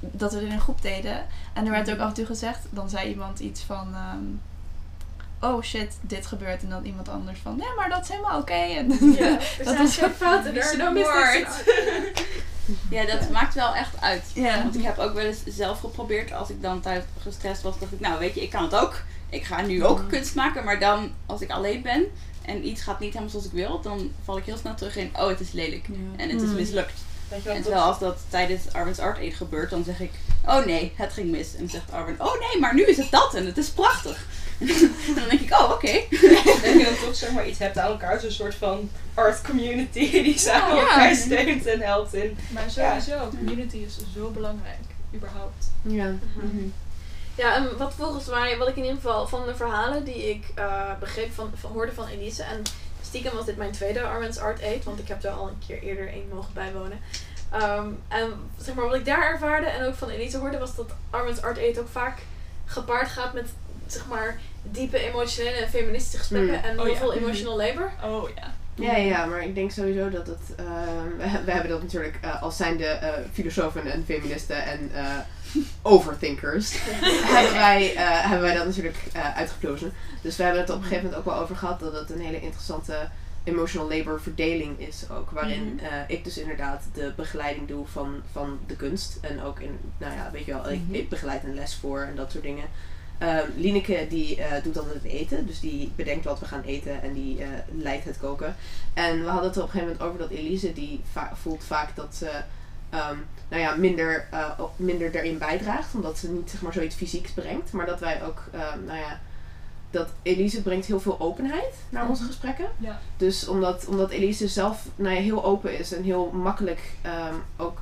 [0.00, 1.26] Dat we het in een groep deden.
[1.52, 3.88] En er werd ook af en toe gezegd, dan zei iemand iets van...
[3.94, 4.24] ehm,
[5.40, 6.62] oh shit, dit gebeurt.
[6.62, 8.52] En dan iemand anders van, ja, maar dat is helemaal oké.
[8.52, 9.26] En Ja,
[9.58, 11.54] er Dat was geen fouten, er no mistakes.
[12.90, 14.22] Ja, dat maakt wel echt uit.
[14.34, 14.62] Ja.
[14.62, 17.92] Want ik heb ook wel eens zelf geprobeerd, als ik dan thuis gestrest was, dacht
[17.92, 19.02] ik, nou weet je, ik kan het ook.
[19.30, 20.08] Ik ga nu ook Mhm.
[20.08, 22.04] kunst maken, maar dan als ik alleen ben
[22.44, 25.10] en iets gaat niet helemaal zoals ik wil, dan val ik heel snel terug in,
[25.16, 26.56] oh het is lelijk en het is Mhm.
[26.56, 26.92] mislukt.
[27.44, 30.10] En terwijl als dat tijdens Arwen's Art Aid gebeurt, dan zeg ik,
[30.46, 31.52] oh nee, het ging mis.
[31.52, 34.26] En dan zegt Arwen, oh nee, maar nu is het dat en het is prachtig.
[34.60, 35.92] En dan denk ik, oh oké.
[36.10, 40.10] dat je dan toch zeg maar iets hebt aan elkaar, zo'n soort van art community
[40.22, 40.80] die samen Ja.
[40.80, 42.36] elkaar steunt en helpt in.
[42.48, 44.78] Maar sowieso, community is zo belangrijk.
[45.14, 45.70] Überhaupt.
[45.82, 46.14] Ja.
[47.34, 50.44] Ja, en wat volgens mij, wat ik in ieder geval van de verhalen die ik
[50.54, 52.42] eh, begreep van, van, hoorde van Elise.
[52.42, 52.62] En
[53.02, 55.82] stiekem was dit mijn tweede Armen's Art Aid, want ik heb er al een keer
[55.82, 57.00] eerder een mogen bijwonen.
[57.52, 60.90] Ehm, en zeg maar, wat ik daar ervaarde en ook van Elise hoorde, was dat
[61.10, 62.18] Armen's Art Aid ook vaak
[62.64, 63.48] gepaard gaat met
[63.92, 66.64] zeg maar diepe emotionele en feministische gesprekken Mm.
[66.64, 66.98] en Oh heel ja.
[66.98, 67.90] veel emotional labor.
[68.04, 68.54] Oh ja.
[68.74, 70.38] Ja, ja, maar ik denk sowieso dat het.
[70.56, 75.16] ehm, we, we hebben dat natuurlijk eh, als zijnde eh filosofen en feministen en eh,
[75.82, 76.72] overthinkers.
[77.34, 79.92] hebben, wij, eh, hebben wij dat natuurlijk eh, uitgeplozen.
[80.22, 82.20] Dus we hebben het op een gegeven moment ook wel over gehad dat het een
[82.20, 83.08] hele interessante
[83.44, 85.30] emotional labor verdeling is ook.
[85.30, 85.84] Waarin Mhm.
[85.84, 89.18] eh, ik dus inderdaad de begeleiding doe van, van de kunst.
[89.20, 90.94] En ook in, nou ja, weet je wel, ik, Mhm.
[90.94, 92.64] ik begeleid een les voor en dat soort dingen.
[93.18, 95.46] Ehm Lineke die eh, doet altijd het eten.
[95.46, 98.56] Dus die bedenkt wat we gaan eten en die eh, leidt het koken.
[98.94, 101.64] En we hadden het er op een gegeven moment over dat Elise die va- voelt
[101.64, 102.30] vaak dat ze
[102.90, 103.16] ehm,
[103.48, 104.28] nou ja, minder,
[104.58, 105.94] op- minder erin bijdraagt.
[105.94, 107.72] Omdat ze niet zeg maar, zoiets fysieks brengt.
[107.72, 109.20] Maar dat wij ook, ehm, nou ja,
[109.90, 112.66] dat Elise brengt heel veel openheid naar onze gesprekken.
[112.78, 113.00] Ja.
[113.16, 116.80] Dus omdat, omdat Elise zelf nou ja, heel open is en heel makkelijk
[117.56, 117.80] ook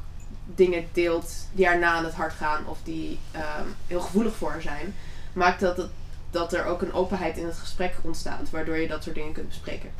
[0.54, 3.18] dingen deelt die haar na aan het hart gaan of die
[3.86, 4.94] heel gevoelig voor haar zijn,
[5.36, 5.86] maakt dat, het,
[6.30, 9.48] dat er ook een openheid in het gesprek ontstaat, waardoor je dat soort dingen kunt
[9.48, 9.90] bespreken.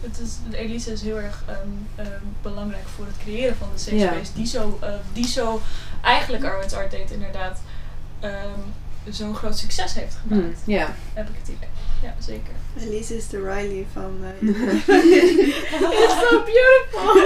[0.00, 1.58] Het is, Elise is heel erg ehm,
[1.96, 4.12] ehm, belangrijk voor het creëren van de safe Ja.
[4.12, 4.32] space.
[4.34, 5.60] Die zo, eh, die zo
[6.02, 7.60] eigenlijk Arwen's Art Date inderdaad
[8.20, 8.58] ehm,
[9.08, 10.60] zo'n groot succes heeft gemaakt.
[10.66, 10.94] Ja.
[11.14, 11.68] Heb ik het idee.
[12.02, 12.52] Ja, zeker.
[12.80, 14.16] Elise is de Riley van...
[14.24, 14.48] eh,
[16.02, 17.22] It's so beautiful!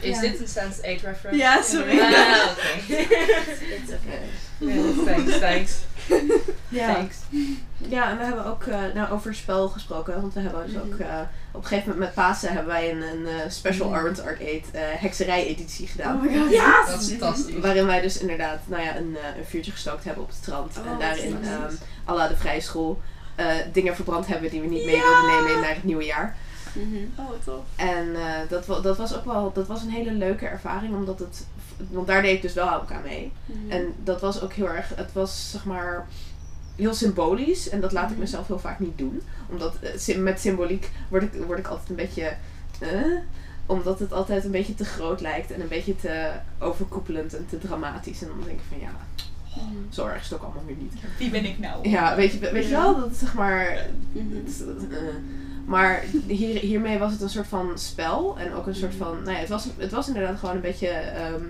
[0.00, 0.20] Is Ja.
[0.20, 1.36] dit een Sense 8 reference?
[1.36, 2.00] Ja, sorry.
[2.00, 2.94] Ah, oké.
[3.76, 4.18] It's okay.
[4.62, 5.72] Ja, thanks, thanks.
[6.68, 6.94] Ja.
[6.94, 7.16] Thanks.
[7.78, 10.98] ja, en we hebben ook eh, nou, over spel gesproken, want we hebben dus ook
[10.98, 11.20] eh,
[11.52, 13.96] op een gegeven moment met Pasen hebben wij een, een eh, special Mhm.
[13.96, 16.16] Arwen's Art 8 eh hekserij-editie gedaan.
[16.16, 16.50] Oh my god.
[16.52, 16.86] Ja!
[16.86, 17.58] Dat is fantastisch.
[17.58, 20.78] Waarin wij dus inderdaad nou ja, een, eh, een vuurtje gestookt hebben op het strand.
[20.78, 23.00] Oh, en daarin, um, à la de vrije school,
[23.34, 26.36] eh, dingen verbrand hebben die we niet mee wilden nemen in naar het nieuwe jaar.
[26.72, 26.96] Mhm.
[27.16, 27.60] Oh, tof.
[27.76, 31.46] En eh, dat, dat was ook wel dat was een hele leuke ervaring, omdat het.
[31.90, 33.32] Want daar deed ik dus wel ook aan mee.
[33.46, 33.70] Mhm.
[33.70, 34.92] En dat was ook heel erg.
[34.96, 36.06] Het was zeg maar.
[36.76, 38.18] Heel symbolisch en dat laat ik Mhm.
[38.20, 39.22] mezelf heel vaak niet doen.
[39.50, 39.74] Omdat
[40.06, 42.34] eh, met symboliek word ik, word ik altijd een beetje.
[42.80, 42.88] eh,
[43.66, 47.58] omdat het altijd een beetje te groot lijkt en een beetje te overkoepelend en te
[47.58, 48.22] dramatisch.
[48.22, 48.90] En dan denk ik van ja,
[49.56, 49.76] Mhm.
[49.90, 50.92] zo erg is het ook allemaal weer niet.
[51.18, 51.88] Wie ben ik nou?
[51.88, 53.66] Ja, weet je, weet je wel, dat is zeg maar.
[53.66, 53.82] Eh,
[55.64, 58.36] maar hier, hiermee was het een soort van spel.
[58.38, 59.16] En ook een soort van.
[59.22, 60.88] Nou ja, het was, het was inderdaad gewoon een beetje.
[60.88, 61.44] ehm,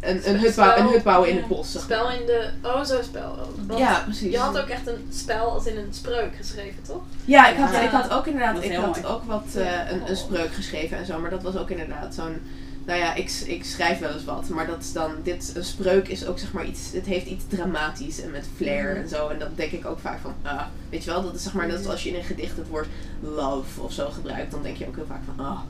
[0.00, 1.72] een, een, hut bouwen, een hut bouwen in het bos.
[1.72, 2.50] Zeg Spel in de...
[2.62, 3.38] Oh, zo'n spel.
[3.66, 4.32] Want Ja, precies.
[4.32, 7.02] Je had ook echt een spel als in een spreuk geschreven, toch?
[7.24, 7.80] Ja, ik had, Ja.
[7.80, 8.62] ik had ook inderdaad.
[8.64, 9.06] Ik had mooi.
[9.14, 11.18] ook wat eh, een, een spreuk geschreven en zo.
[11.18, 12.42] Maar dat was ook inderdaad zo'n.
[12.84, 14.48] Nou ja, ik, ik schrijf wel eens wat.
[14.48, 15.10] Maar dat is dan.
[15.22, 16.92] Dit, een spreuk is ook zeg maar iets.
[16.92, 19.28] Het heeft iets dramatisch en met flair en zo.
[19.28, 20.34] En dat denk ik ook vaak van.
[20.42, 21.68] Ah, weet je wel, dat is zeg maar.
[21.68, 22.86] Dat is als je in een gedicht het woord
[23.20, 24.50] love of zo gebruikt.
[24.50, 25.46] Dan denk je ook heel vaak van.
[25.46, 25.60] Ah,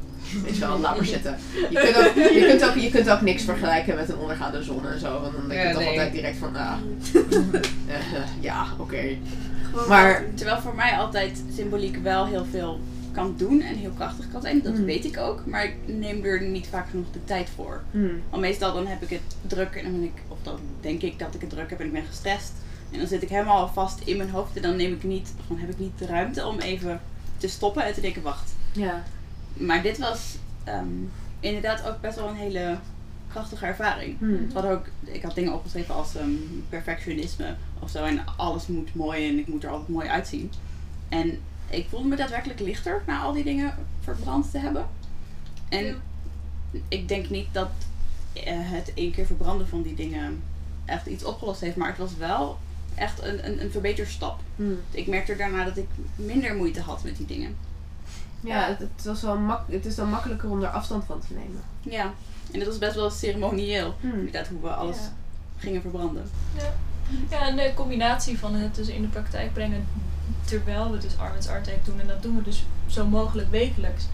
[0.44, 1.36] weet je wel, laat maar zitten.
[1.70, 4.86] Je kunt, ook, je, kunt ook, je kunt ook niks vergelijken met een ondergaande zon
[4.86, 5.20] en zo.
[5.20, 5.90] Want dan denk je Ja, toch nee.
[5.90, 6.56] altijd direct van.
[6.56, 6.72] Ah,
[7.86, 8.00] eh,
[8.40, 9.16] ja, oké.
[9.88, 10.24] Maar.
[10.34, 12.80] Terwijl voor mij altijd symboliek wel heel veel
[13.20, 14.62] kan doen en heel krachtig kan zijn.
[14.62, 14.84] Dat Mm.
[14.84, 15.46] weet ik ook.
[15.46, 17.82] Maar ik neem er niet vaak genoeg de tijd voor.
[17.90, 18.22] Hmm.
[18.30, 21.18] Want meestal dan heb ik het druk en dan ben ik, of dan denk ik
[21.18, 22.52] dat ik het druk heb en ik ben gestrest.
[22.90, 25.58] En dan zit ik helemaal vast in mijn hoofd en dan neem ik niet, dan
[25.58, 27.00] heb ik niet de ruimte om even
[27.36, 28.52] te stoppen en te denken, wacht.
[28.72, 29.02] Ja.
[29.52, 30.86] Maar dit was ehm,
[31.40, 32.78] inderdaad ook best wel een hele
[33.28, 34.18] krachtige ervaring.
[34.18, 34.48] Hmm.
[34.52, 36.30] Hadden ook, ik had dingen opgeschreven als ehm,
[36.68, 38.04] perfectionisme of zo.
[38.04, 40.50] En alles moet mooi en ik moet er altijd mooi uitzien.
[41.08, 41.38] En
[41.70, 44.86] ik voelde me daadwerkelijk lichter na al die dingen verbrand te hebben.
[45.68, 45.94] En Ja.
[46.88, 47.68] ik denk niet dat
[48.32, 50.42] eh, het één keer verbranden van die dingen
[50.84, 51.76] echt iets opgelost heeft.
[51.76, 52.58] Maar het was wel
[52.94, 54.40] echt een, een, een verbeterstap.
[54.56, 54.78] Hmm.
[54.90, 57.56] Ik merkte daarna dat ik minder moeite had met die dingen.
[58.40, 61.26] Ja, het, het, was wel mak het is dan makkelijker om er afstand van te
[61.34, 61.60] nemen.
[61.80, 62.12] Ja,
[62.52, 63.94] en dat was best wel ceremonieel.
[64.00, 64.12] Hmm.
[64.12, 65.12] Inderdaad, hoe we alles Ja.
[65.56, 66.30] gingen verbranden.
[67.30, 69.86] Ja, en de combinatie van het dus in de praktijk brengen
[70.50, 72.00] terwijl we dus Armen's Art doen.
[72.00, 74.04] En dat doen we dus zo mogelijk wekelijks.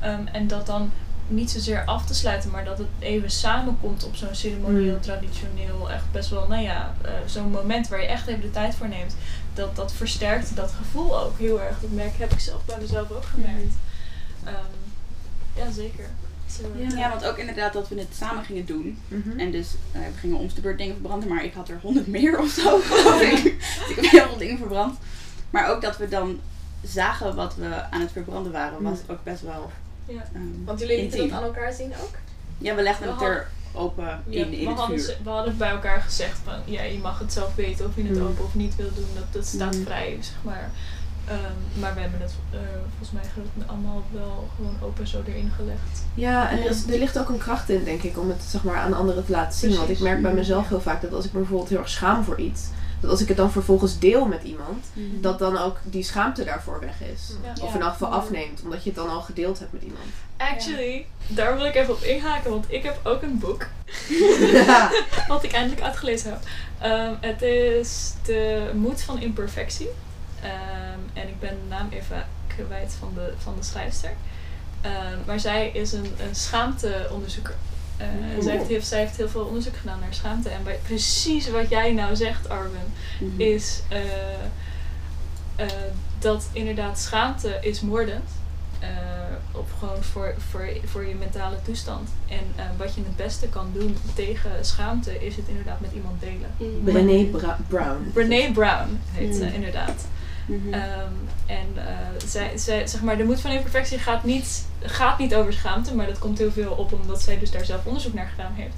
[0.00, 0.90] Ehm, en dat dan
[1.28, 5.00] niet zozeer af te sluiten, maar dat het even samenkomt op zo'n ceremonieel, Mm.
[5.00, 8.74] traditioneel, echt best wel, nou ja, eh, zo'n moment waar je echt even de tijd
[8.74, 9.16] voor neemt.
[9.54, 11.80] Dat, dat versterkt dat gevoel ook heel erg.
[11.80, 13.74] Dat merk, heb ik zelf bij mezelf ook gemerkt.
[14.44, 14.54] Ehm,
[15.56, 16.04] ja, zeker.
[16.50, 16.96] Zo, Ja.
[16.98, 18.98] Ja, want ook inderdaad dat we het samen gingen doen.
[19.08, 19.38] Mhm.
[19.38, 22.06] En dus eh, we gingen om de beurt dingen verbranden, maar ik had er honderd
[22.06, 22.78] meer of zo.
[23.18, 23.44] Dus
[23.90, 24.98] ik heb heel veel dingen verbrand.
[25.60, 26.40] Maar ook dat we dan
[26.82, 29.70] zagen wat we aan het verbranden waren, was ook best wel.
[30.06, 30.22] Ja.
[30.34, 32.14] ehm, Want jullie lieten dat aan elkaar zien ook?
[32.58, 35.16] Ja, we legden We het er open Ja, in, in we, het hadden, vuur.
[35.24, 38.18] we hadden bij elkaar gezegd van ja, je mag het zelf weten of je het
[38.18, 38.26] Mm.
[38.26, 39.06] open of niet wil doen.
[39.14, 39.84] Dat, dat staat Mm.
[39.84, 40.70] vrij, zeg maar.
[41.24, 43.22] Ehm, maar we hebben het eh, volgens mij
[43.66, 46.02] allemaal wel gewoon open zo erin gelegd.
[46.14, 48.62] Ja, en er, is- er ligt ook een kracht in, denk ik, om het zeg
[48.64, 49.76] maar, aan anderen te laten zien.
[49.76, 52.24] Want ik merk bij mezelf heel vaak dat als ik me bijvoorbeeld heel erg schaam
[52.24, 52.60] voor iets,
[53.00, 55.20] dat als ik het dan vervolgens deel met iemand, Mhm.
[55.20, 57.32] dat dan ook die schaamte daarvoor weg is.
[57.42, 57.64] Ja.
[57.64, 60.04] Of in elk geval afneemt, omdat je het dan al gedeeld hebt met iemand.
[60.36, 63.66] Actually, daar wil ik even op inhaken, want ik heb ook een boek.
[65.28, 66.40] wat ik eindelijk uitgelezen heb.
[66.80, 69.88] Ehm, het is De Moed van Imperfectie.
[70.42, 74.12] Ehm, en ik ben de naam even kwijt van de, van de schrijfster.
[74.80, 77.54] Ehm, maar zij is een, een schaamteonderzoeker.
[77.96, 78.06] Eh,
[78.36, 80.48] en zij heeft, heeft, zij heeft heel veel onderzoek gedaan naar schaamte.
[80.48, 83.40] En bij precies wat jij nou zegt, Arwen, Mhm.
[83.40, 83.98] is eh,
[85.56, 85.66] eh,
[86.18, 88.30] dat inderdaad schaamte is moordend.
[88.78, 88.88] Eh,
[89.52, 92.08] op gewoon voor, voor, voor je mentale toestand.
[92.28, 96.20] En eh, wat je het beste kan doen tegen schaamte is het inderdaad met iemand
[96.20, 96.50] delen.
[96.56, 96.82] Mm.
[96.84, 98.10] Brené Bra- Brown.
[98.12, 99.44] Brene Brown heet ze
[100.46, 100.56] Mm.
[100.64, 100.72] Mhm.
[100.74, 101.12] Ehm,
[101.46, 105.52] en eh, zij, zij, zeg maar, de moed van imperfectie gaat niet, gaat niet over
[105.52, 108.52] schaamte, maar dat komt heel veel op omdat zij dus daar zelf onderzoek naar gedaan
[108.54, 108.74] heeft.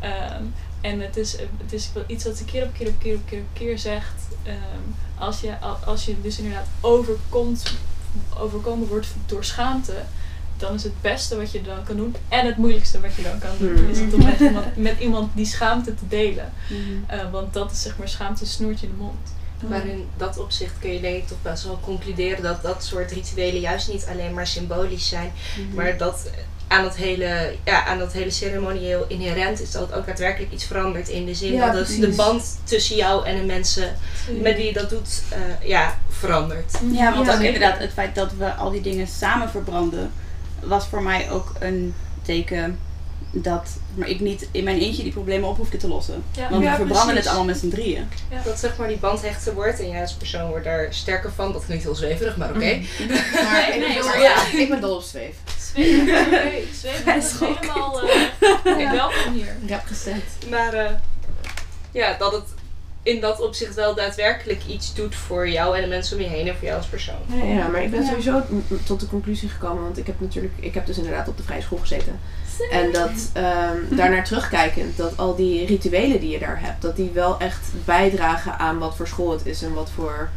[0.00, 0.42] Ehm,
[0.80, 3.22] en het is, het is wel iets wat ze keer op keer op keer op
[3.26, 4.14] keer op keer zegt.
[4.42, 4.56] Ehm,
[5.18, 7.74] als, je, al- als je dus inderdaad overkomt,
[8.38, 9.94] overkomen wordt door schaamte,
[10.56, 13.38] dan is het beste wat je dan kan doen en het moeilijkste wat je dan
[13.38, 13.88] kan doen, Hmm.
[13.88, 16.52] is het om met iemand, met iemand die schaamte te delen.
[16.68, 16.80] Mhm.
[17.20, 19.36] Eh, want dat is zeg maar schaamte snoertje in de mond.
[19.68, 23.12] Maar in dat opzicht kun je denk ik toch best wel concluderen dat dat soort
[23.12, 25.32] rituelen juist niet alleen maar symbolisch zijn,
[25.66, 25.74] Mhm.
[25.74, 26.30] maar dat
[26.68, 31.08] aan dat hele, ja, aan dat hele ceremonieel inherent is dat ook daadwerkelijk iets verandert
[31.08, 33.96] in de zin Ja, dat de band tussen jou en de mensen
[34.40, 36.72] met wie je dat doet, eh, ja, verandert.
[36.72, 36.80] Ja,
[37.14, 37.44] want Ja, ook zeker.
[37.54, 40.12] inderdaad het feit dat we al die dingen samen verbranden,
[40.62, 42.78] was voor mij ook een teken
[43.30, 46.22] dat maar ik niet in mijn eentje die problemen op hoefde te lossen.
[46.36, 46.50] Ja.
[46.50, 47.16] Want Ja, we verbranden precies.
[47.16, 48.08] het allemaal met z'n drieën.
[48.44, 51.52] Dat zeg maar die band hechter wordt en jij als persoon wordt daar sterker van.
[51.52, 52.58] Dat klinkt heel zweverig, maar oké.
[53.44, 55.34] Maar, ik, Nee, maar ja, ik ben dol op zweef.
[55.58, 56.48] Zweven, oké,
[57.16, 58.00] is helemaal
[58.64, 59.56] eh, welkom hier.
[59.68, 60.22] Rap gestemd.
[60.50, 60.90] Maar eh,
[61.92, 62.44] ja, dat het
[63.02, 66.48] in dat opzicht wel daadwerkelijk iets doet voor jou en de mensen om je heen
[66.48, 67.14] en voor jou als persoon.
[67.26, 68.08] Ja, ja, maar ik ben Ja.
[68.08, 68.42] sowieso
[68.84, 71.62] tot de conclusie gekomen, want ik heb natuurlijk, ik heb dus inderdaad op de vrije
[71.62, 72.20] school gezeten.
[72.70, 77.10] En dat ehm daarnaar terugkijkend, dat al die rituelen die je daar hebt, dat die
[77.10, 80.28] wel echt bijdragen aan wat voor school het is en wat voor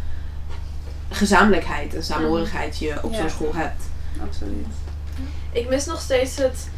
[1.09, 3.17] gezamenlijkheid en samenhorigheid je op Ja.
[3.17, 3.83] zo'n school hebt.
[4.23, 4.67] Absoluut.
[5.51, 6.69] Ik mis nog steeds het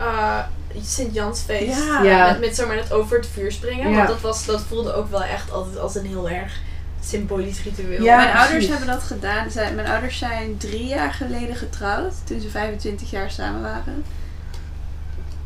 [0.00, 0.38] uh,
[0.82, 1.78] Sint-Jansfeest.
[1.78, 2.02] Ja.
[2.02, 2.30] Ja.
[2.30, 3.90] Met, met, zeg maar, het over het vuur springen.
[3.90, 3.96] Ja.
[3.96, 6.60] Want dat, was, dat voelde ook wel echt altijd als een heel erg
[7.04, 8.02] symbolisch ritueel.
[8.02, 8.48] Ja, mijn precies.
[8.48, 9.50] ouders hebben dat gedaan.
[9.50, 14.04] Zij, mijn ouders zijn drie jaar geleden getrouwd, toen ze 25 jaar samen waren.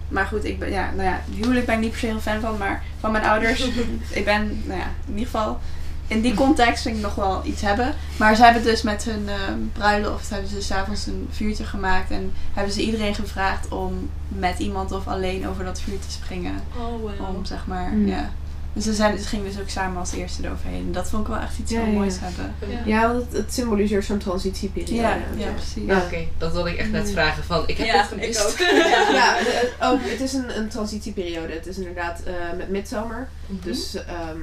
[0.08, 2.40] Maar goed, ik ben, ja, nou ja, huwelijk ben ik niet per se heel fan
[2.40, 3.68] van, maar van mijn ouders.
[4.20, 5.58] ik ben, nou ja, in ieder geval,
[6.06, 7.94] in die context vind ik nog wel iets hebben.
[8.16, 12.10] Maar ze hebben dus met hun ehm, bruiloft, hebben ze s'avonds een vuurtje gemaakt.
[12.10, 16.54] En hebben ze iedereen gevraagd om met iemand of alleen over dat vuur te springen.
[16.76, 17.36] Oh, wow.
[17.36, 18.08] Om, zeg maar, Mm.
[18.08, 18.30] ja.
[18.76, 20.86] Dus ze, zijn, ze gingen dus ook samen als eerste eroverheen.
[20.86, 22.54] En dat vond ik wel echt iets Ja, heel ja, moois hebben.
[22.68, 22.80] Ja.
[22.84, 25.20] Ja, want het, het symboliseert zo'n transitieperiode.
[25.36, 25.84] Ja, precies.
[25.86, 25.98] Ja.
[25.98, 27.12] Oké, dat wilde ik echt net Mm.
[27.12, 27.62] vragen van.
[27.66, 28.40] Ik heb Ja, het gemist.
[28.40, 28.58] ik ook.
[29.20, 31.52] Ja, de- ook, het is een, een transitieperiode.
[31.52, 33.28] Het is inderdaad eh, met midzomer.
[33.46, 33.62] Mhm.
[33.64, 34.38] Dus, ehm,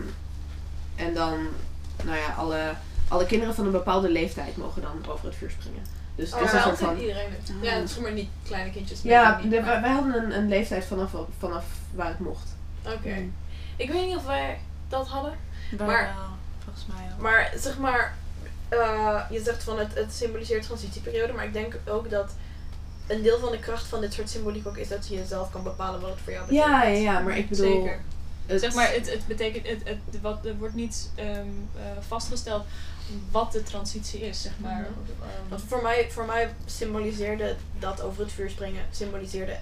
[0.96, 1.38] en dan,
[2.04, 2.60] nou ja, alle,
[3.08, 5.82] alle kinderen van een bepaalde leeftijd mogen dan over het vuur springen.
[6.15, 6.98] Dus het Oh, is ja, een van...
[7.00, 7.26] iedereen.
[7.58, 7.63] Ah.
[7.63, 9.00] Ja, het is maar niet kleine kindjes.
[9.02, 11.65] Ja, maar niet, de- maar- wij, wij hadden een, een leeftijd vanaf, vanaf
[11.96, 12.56] waar het mocht.
[12.86, 13.15] Oké.
[13.75, 15.33] Ik weet niet of wij dat hadden.
[15.77, 16.15] Maar-
[16.63, 17.21] volgens mij ook.
[17.21, 18.15] Maar zeg maar,
[18.69, 22.31] eh, je zegt van het, het symboliseert transitieperiode, maar ik denk ook dat
[23.07, 25.63] een deel van de kracht van dit soort symboliek ook is dat je jezelf kan
[25.63, 26.71] bepalen wat het voor jou betekent.
[26.71, 27.71] Ja, ja, ja, maar ik bedoel...
[27.81, 27.99] Zeker.
[28.45, 32.65] het- Zeg maar, het, het betekent, het, het, wat, er wordt niet ehm, eh, vastgesteld
[33.31, 34.79] wat de transitie is, zeg maar.
[34.79, 34.83] Mhm.
[35.21, 39.57] Ehm, Want voor mij, voor mij symboliseerde dat over het vuur springen, symboliseerde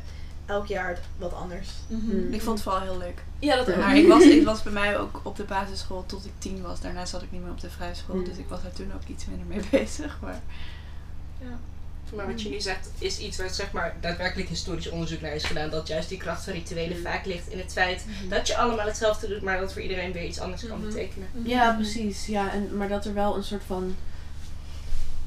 [0.46, 1.70] elk jaar wat anders.
[1.88, 2.34] mhm.
[2.34, 3.24] Ik vond het vooral heel leuk.
[3.40, 3.78] Ja, dat Ja.
[3.78, 6.82] Maar ik was, ik was bij mij ook op de basisschool tot ik tien was.
[6.82, 8.16] Daarna zat ik niet meer op de vrije school.
[8.16, 8.24] Mm.
[8.24, 10.18] Dus ik was daar toen ook iets minder mee bezig.
[10.22, 10.42] Maar
[12.16, 15.44] Maar wat je nu zegt is iets waar zeg maar, daadwerkelijk historisch onderzoek naar is
[15.44, 15.70] gedaan.
[15.70, 17.04] Dat juist die kracht van rituelen Mm.
[17.04, 20.26] vaak ligt in het feit dat je allemaal hetzelfde doet, maar dat voor iedereen weer
[20.26, 21.28] iets anders kan betekenen.
[21.44, 22.26] Ja, precies.
[22.26, 23.96] Ja, en, maar dat er wel een soort van...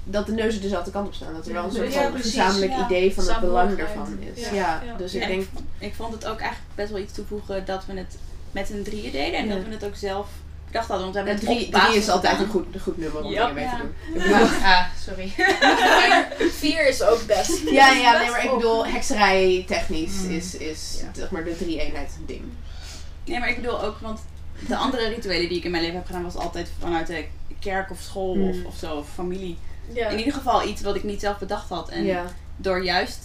[0.05, 1.35] Dat de neuzen dezelfde kant op staan.
[1.35, 2.85] Dat er wel een soort Ja, van precies, gezamenlijk ja.
[2.85, 4.43] idee van het belang ervan is.
[4.45, 4.53] Ja.
[4.55, 4.97] Ja, Ja.
[4.97, 5.45] dus ik denk...
[5.79, 8.17] Ik vond het ook eigenlijk best wel iets toevoegen dat we het
[8.53, 9.39] met z'n drieën deden.
[9.39, 9.55] En Ja.
[9.55, 10.29] dat we het ook zelf
[10.67, 11.13] bedacht hadden.
[11.13, 13.67] Want we hebben drie, drie is altijd een goed, een goed nummer om dingen mee
[13.69, 14.15] te doen.
[14.15, 15.33] Ik bedoel, Ah, sorry.
[16.63, 17.61] Vier is ook best.
[17.71, 20.31] Ja, ja, nee, maar ik bedoel, hekserij technisch Mm.
[20.31, 21.09] is, is Ja.
[21.21, 22.43] zeg maar de drie eenheid ding.
[23.25, 24.21] Nee, maar ik bedoel ook, want
[24.69, 27.25] de andere rituelen die ik in mijn leven heb gedaan, was altijd vanuit de
[27.61, 28.49] kerk of school Mm.
[28.49, 29.59] of, of zo, of familie.
[29.93, 30.09] Ja.
[30.09, 31.89] In ieder geval iets wat ik niet zelf bedacht had.
[31.89, 32.25] En ja.
[32.57, 33.19] door juist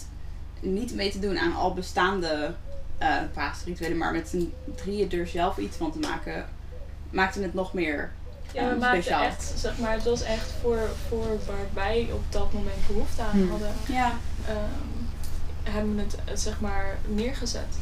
[0.60, 2.54] niet mee te doen aan al bestaande
[2.98, 6.48] eh paasrituelen, maar met z'n drieën er zelf iets van te maken,
[7.10, 8.12] maakte het nog meer.
[8.52, 9.22] Ja, we Ja, maakten speciaal.
[9.22, 13.30] echt, zeg maar, het was echt voor, voor waar wij op dat moment behoefte aan
[13.30, 13.50] Hmm.
[13.50, 14.12] hadden, Ja,
[14.46, 17.76] ehm, hebben we het, eh, zeg maar, neergezet.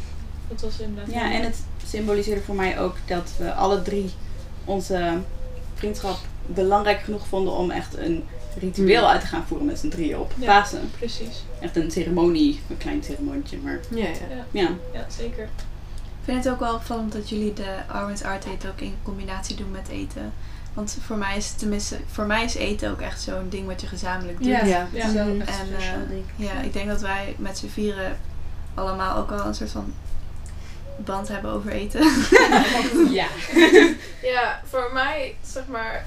[0.49, 4.11] Dat was inderdaad ja en het symboliseerde voor mij ook dat we alle drie
[4.65, 5.19] onze
[5.75, 6.17] vriendschap
[6.47, 8.25] belangrijk genoeg vonden om echt een
[8.59, 10.47] ritueel uit te gaan voeren met z'n drieën op Ja.
[10.61, 10.91] Pasen.
[10.99, 14.11] Precies, Echt een ceremonie, een klein ceremonietje, maar Ja, ja.
[14.11, 14.71] ja, ja.
[14.93, 15.45] ja zeker.
[15.45, 19.57] ik vind het ook wel opvallend dat jullie de Arwen's Art Ate ook in combinatie
[19.57, 20.33] doen met eten.
[20.75, 23.87] Want voor mij is tenminste, voor mij is eten ook echt zo'n ding wat je
[23.87, 24.47] gezamenlijk doet.
[24.47, 24.65] Ja.
[24.65, 24.89] Ja.
[24.93, 25.11] Ja.
[25.11, 26.47] Zo, echt En, eh.
[26.47, 28.19] Ja, ik denk dat wij met z'n vieren
[28.75, 29.95] allemaal ook wel een soort van
[31.05, 32.01] band hebben over eten.
[33.11, 33.27] Ja.
[34.23, 36.07] Ja, voor mij, zeg maar.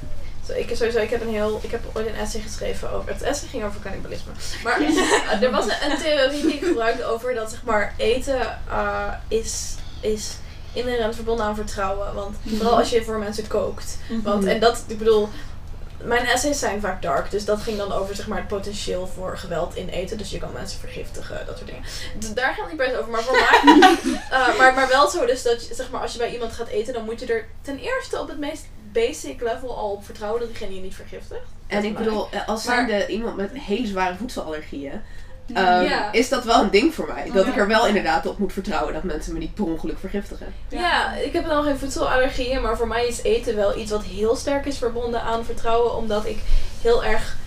[0.56, 1.60] Ik, sowieso, ik heb een heel.
[1.64, 3.12] Ik heb ooit een essay geschreven over.
[3.12, 4.32] Het essay ging over cannibalisme.
[4.64, 4.82] Maar
[5.41, 9.76] er was een, een theorie die ik gebruikte over dat zeg maar eten eh, is,
[10.02, 10.36] is
[10.74, 12.14] inherent verbonden aan vertrouwen.
[12.14, 13.97] Want vooral als je voor mensen kookt.
[14.24, 15.30] Want, en dat, ik bedoel,
[16.04, 17.32] mijn essays zijn vaak dark.
[17.32, 20.18] Dus dat ging dan over zeg maar, het potentieel voor geweld in eten.
[20.18, 22.36] Dus je kan mensen vergiftigen, dat soort dingen.
[22.36, 23.12] Daar gaat het niet per over.
[23.12, 23.88] Maar voor mij.
[24.32, 26.93] eh, maar, maar wel zo, dus dat zeg maar, als je bij iemand gaat eten,
[26.93, 30.50] dan moet je er ten eerste op het meest basic level al op vertrouwen dat
[30.50, 31.42] diegene je niet vergiftigt.
[31.68, 35.02] En ik bedoel, eh, als Maar- zijnde iemand met hele zware voedselallergieën,
[35.54, 36.12] ehm, Ja.
[36.12, 37.32] is dat wel een ding voor mij.
[37.34, 37.52] Dat Ja.
[37.52, 40.54] ik er wel inderdaad op moet vertrouwen dat mensen me niet per ongeluk vergiftigen.
[40.68, 41.14] Ja.
[41.14, 44.66] ik heb dan geen voedselallergieën, maar voor mij is eten wel iets wat heel sterk
[44.66, 46.39] is verbonden aan vertrouwen, omdat ik
[46.82, 47.38] heel erg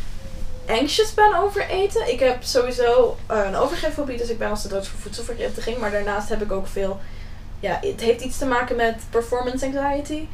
[0.69, 2.13] anxious ben over eten.
[2.13, 5.91] Ik heb sowieso eh, een overgeeffobie, dus ik ben als de dood voor voedselvergiftiging, maar
[5.91, 7.01] daarnaast heb ik ook veel,
[7.61, 10.27] ja, het heeft iets te maken met performance anxiety.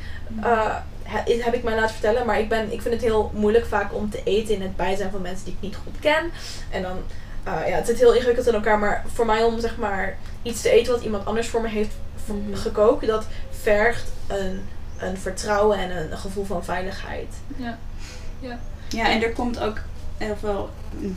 [0.43, 0.75] Eh,
[1.11, 3.95] he- heb ik mij laten vertellen, maar ik, ben, ik vind het heel moeilijk vaak
[3.95, 6.31] om te eten in het bijzijn van mensen die ik niet goed ken.
[6.71, 6.97] En dan,
[7.45, 10.63] eh, ja, het zit heel ingewikkeld in elkaar, maar voor mij om zeg maar iets
[10.63, 11.93] te eten wat iemand anders voor me heeft
[12.25, 12.55] Mhm.
[12.57, 14.61] gekookt, dat vergt een,
[14.99, 17.27] een vertrouwen en een gevoel van veiligheid.
[18.89, 19.79] Ja, en er komt ook
[20.19, 20.71] heel veel,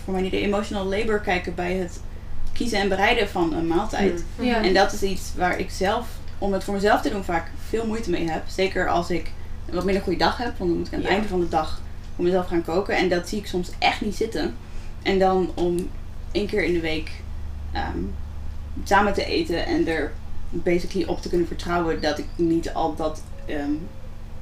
[0.03, 1.99] voor mij niet de emotional labor kijken bij het
[2.53, 4.23] kiezen en bereiden van een maaltijd.
[4.35, 4.45] Mm.
[4.45, 4.63] Ja.
[4.63, 7.85] En dat is iets waar ik zelf, om het voor mezelf te doen, vaak veel
[7.87, 8.43] moeite mee heb.
[8.47, 9.31] Zeker als ik
[9.67, 11.13] een wat minder goede dag heb, want dan moet ik aan het Ja.
[11.13, 11.81] einde van de dag
[12.15, 12.95] voor mezelf gaan koken.
[12.95, 14.55] En dat zie ik soms echt niet zitten.
[15.01, 15.89] En dan om
[16.31, 17.11] één keer in de week
[17.71, 17.97] ehm,
[18.83, 20.11] samen te eten en er
[20.49, 23.71] basically op te kunnen vertrouwen dat ik niet al dat ehm,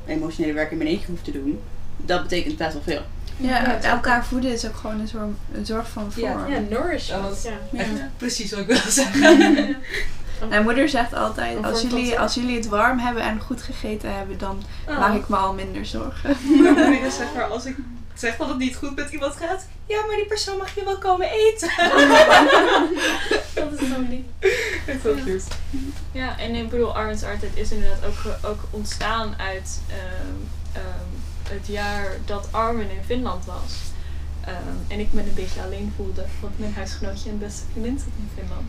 [0.06, 1.60] emotionele werk in mijn eentje hoef te doen.
[1.98, 3.02] Dat betekent best wel veel.
[3.38, 6.52] Ja, elkaar voeden is ook gewoon een soort, een soort van Ja, vorm.
[6.54, 7.22] Ja, nourishment.
[7.24, 7.58] Dat was- Ja.
[7.72, 7.80] Ja.
[7.80, 9.76] Echt precies wat ik wilde zeggen.
[10.50, 14.38] Mijn moeder zegt altijd, als jullie, als jullie het warm hebben en goed gegeten hebben,
[14.38, 15.00] dan Oh.
[15.00, 16.38] maak ik me al minder zorgen.
[16.62, 17.76] Mijn moeder is zeg maar, als ik
[18.14, 20.98] zeg dat het niet goed met iemand gaat, ja, maar die persoon mag je wel
[20.98, 21.70] komen eten.
[23.56, 24.52] Dat is zo lief.
[24.88, 25.44] Echt wel cute.
[26.12, 30.36] Ja, en ik bedoel, Arwen's Artheid is inderdaad ook, ook ontstaan uit ehm,
[30.74, 33.74] ehm, het jaar dat Arwen in Finland was.
[34.46, 38.08] Ehm, en ik me een beetje alleen voelde, want mijn huisgenootje en beste vriendin zat
[38.18, 38.68] in Finland.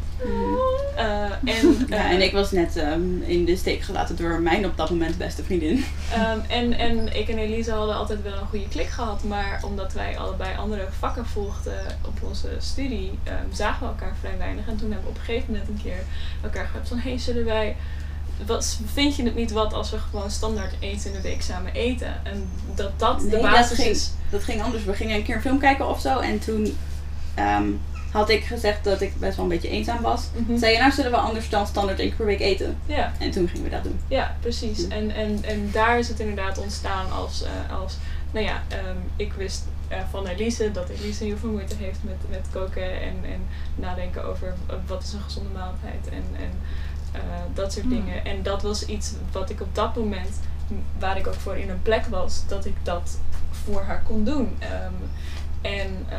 [0.96, 4.76] Eh, en, Ja, en ik was net ehm, in de steek gelaten door mijn op
[4.76, 5.84] dat moment beste vriendin.
[6.12, 9.92] Ehm, en, en ik en Elise hadden altijd wel een goede klik gehad, maar omdat
[9.92, 14.68] wij allebei andere vakken volgden op onze studie, ehm, zagen we elkaar vrij weinig.
[14.68, 16.02] En toen hebben we op een gegeven moment een keer
[16.42, 17.76] elkaar gehad van, hey, zullen wij,
[18.46, 21.72] wat, vind je het niet wat als we gewoon standaard eens in de week samen
[21.72, 22.20] eten?
[22.24, 24.10] En dat dat de dat basis ging- is.
[24.30, 24.84] Dat ging anders.
[24.84, 26.18] We gingen een keer een film kijken of zo.
[26.18, 26.76] En toen
[27.34, 27.66] ehm,
[28.10, 30.22] had ik gezegd dat ik best wel een beetje eenzaam was.
[30.36, 30.58] Mhm.
[30.58, 32.78] Zei je, nou zullen we anders dan standaard één keer per week eten?
[32.86, 33.12] Ja.
[33.18, 34.00] En toen gingen we dat doen.
[34.08, 34.88] Ja, precies.
[34.88, 37.96] En, en, en daar is het inderdaad ontstaan als, eh, als
[38.30, 42.16] nou ja, ehm, ik wist eh, van Elise dat Elise heel veel moeite heeft met,
[42.30, 44.54] met koken en, en nadenken over
[44.86, 46.50] wat is een gezonde maaltijd en, en
[47.12, 47.20] eh,
[47.54, 47.94] dat soort Hmm.
[47.94, 48.24] dingen.
[48.24, 50.40] En dat was iets wat ik op dat moment,
[50.98, 53.18] waar ik ook voor in een plek was, dat ik dat
[53.64, 54.56] voor haar kon doen.
[54.58, 54.92] Ehm,
[55.60, 56.18] en eh,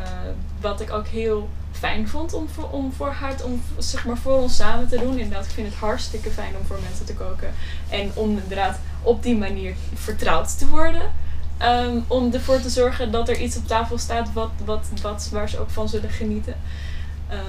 [0.62, 4.38] wat ik ook heel fijn vond om voor, om voor haar, om zeg maar voor
[4.38, 5.18] ons samen te doen.
[5.18, 7.54] Inderdaad, ik vind het hartstikke fijn om voor mensen te koken.
[7.90, 11.12] En om inderdaad op die manier vertrouwd te worden.
[11.58, 15.50] Ehm, om ervoor te zorgen dat er iets op tafel staat wat, wat, wat, waar
[15.50, 16.56] ze ook van zullen genieten.
[17.28, 17.40] Ehm,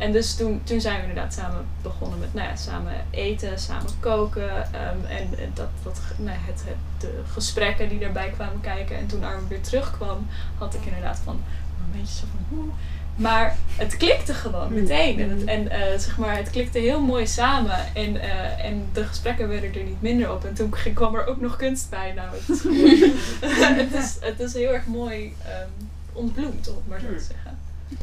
[0.00, 3.90] en dus toen, toen zijn we inderdaad samen begonnen met nou ja, samen eten, samen
[4.00, 4.50] koken.
[4.72, 8.96] ehm, en en dat, dat, nou, het, het, de gesprekken die daarbij kwamen kijken.
[8.96, 10.26] En toen Armin weer terugkwam,
[10.58, 12.68] had ik inderdaad van een beetje zo van hoe.
[13.16, 15.20] Maar het klikte gewoon meteen.
[15.20, 17.94] En, het, en eh, zeg maar, het klikte heel mooi samen.
[17.94, 20.44] En, eh, en de gesprekken werden er niet minder op.
[20.44, 22.12] En toen kwam er ook nog kunst bij.
[22.12, 22.62] Nou, het is,
[23.84, 25.68] het is, het is heel erg mooi ehm,
[26.12, 27.49] ontbloemd, om het maar zo te zeggen.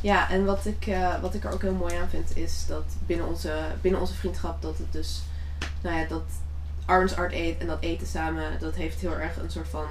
[0.01, 2.83] Ja, en wat ik, eh, wat ik er ook heel mooi aan vind is dat
[3.05, 5.21] binnen onze, binnen onze vriendschap dat het dus,
[5.81, 6.23] nou ja, dat
[6.85, 9.87] Arms Art eet en dat eten samen, dat heeft heel erg een soort van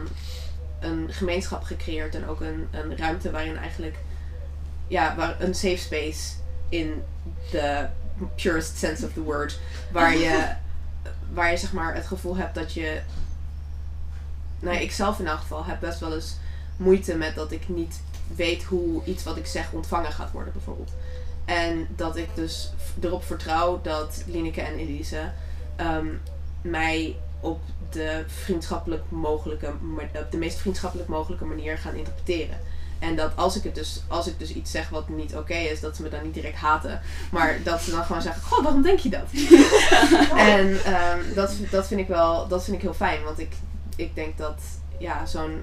[0.80, 3.96] een gemeenschap gecreëerd en ook een, een ruimte waarin eigenlijk,
[4.88, 6.34] ja, waar, een safe space
[6.68, 7.02] in
[7.50, 7.88] the
[8.34, 9.58] purest sense of the word,
[9.92, 10.54] waar je,
[11.34, 13.00] waar je zeg maar het gevoel hebt dat je,
[14.60, 16.36] nou ja, ik zelf in elk geval heb best wel eens
[16.76, 18.00] moeite met dat ik niet
[18.34, 20.90] weet hoe iets wat ik zeg ontvangen gaat worden, bijvoorbeeld.
[21.44, 25.32] En dat ik dus erop vertrouw dat Lineke en Elise
[25.76, 26.06] ehm,
[26.62, 27.60] mij op
[27.90, 32.58] de vriendschappelijk mogelijke, ma- op de meest vriendschappelijk mogelijke manier gaan interpreteren.
[32.98, 35.80] En dat als ik het dus, als ik dus iets zeg wat niet oké is,
[35.80, 37.00] dat ze me dan niet direct haten.
[37.30, 39.26] Maar dat ze dan gewoon zeggen, goh, waarom denk je dat?
[40.52, 43.22] en ehm, dat, dat vind ik wel, dat vind ik heel fijn.
[43.22, 43.54] Want ik,
[43.96, 44.60] ik denk dat
[44.98, 45.62] ja, zo'n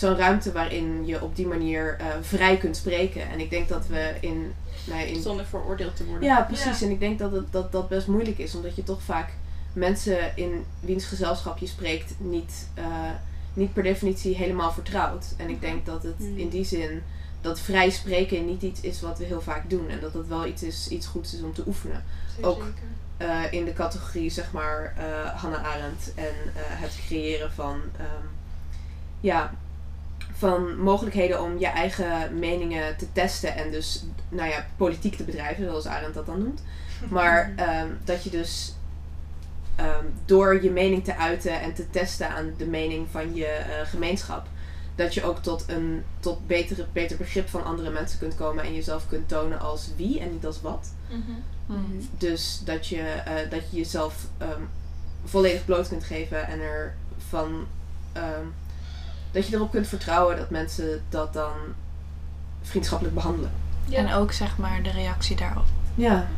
[0.00, 3.28] zo'n ruimte waarin je op die manier eh, vrij kunt spreken.
[3.30, 4.52] En ik denk dat we in,
[4.84, 6.28] nou in Zonder veroordeeld te worden.
[6.28, 6.82] ja, precies.
[6.82, 9.28] En ik denk dat, het, dat dat best moeilijk is, omdat je toch vaak
[9.72, 12.84] mensen in wiens gezelschap je spreekt niet, eh,
[13.54, 15.34] niet per definitie helemaal vertrouwt.
[15.36, 16.38] En ik denk dat het Mm.
[16.38, 17.02] in die zin
[17.40, 19.88] dat vrij spreken niet iets is wat we heel vaak doen.
[19.88, 22.04] En dat het wel iets, is, iets goeds is om te oefenen.
[22.40, 22.64] Ook
[23.16, 28.26] eh, in de categorie, zeg maar, eh, Hannah Arendt en het creëren van, ehm,
[29.20, 29.54] ja,
[30.32, 35.64] van mogelijkheden om je eigen meningen te testen en dus, nou ja, politiek te bedrijven,
[35.64, 36.62] zoals Arendt dat dan noemt.
[37.08, 38.74] Maar ehm, dat je dus
[39.76, 43.88] ehm, door je mening te uiten en te testen aan de mening van je eh,
[43.88, 44.46] gemeenschap,
[44.94, 48.74] dat je ook tot een tot betere, beter begrip van andere mensen kunt komen en
[48.74, 50.92] jezelf kunt tonen als wie en niet als wat.
[51.08, 51.30] Mhm.
[51.66, 52.04] Mhm.
[52.18, 54.62] Dus dat je, eh, dat je jezelf ehm,
[55.24, 56.94] volledig bloot kunt geven en er
[57.28, 57.66] van
[58.12, 58.46] ehm,
[59.32, 61.52] dat je erop kunt vertrouwen dat mensen dat dan
[62.62, 63.50] vriendschappelijk behandelen.
[63.88, 63.98] Ja.
[63.98, 65.64] En ook zeg maar de reactie daarop
[65.94, 66.28] Ja.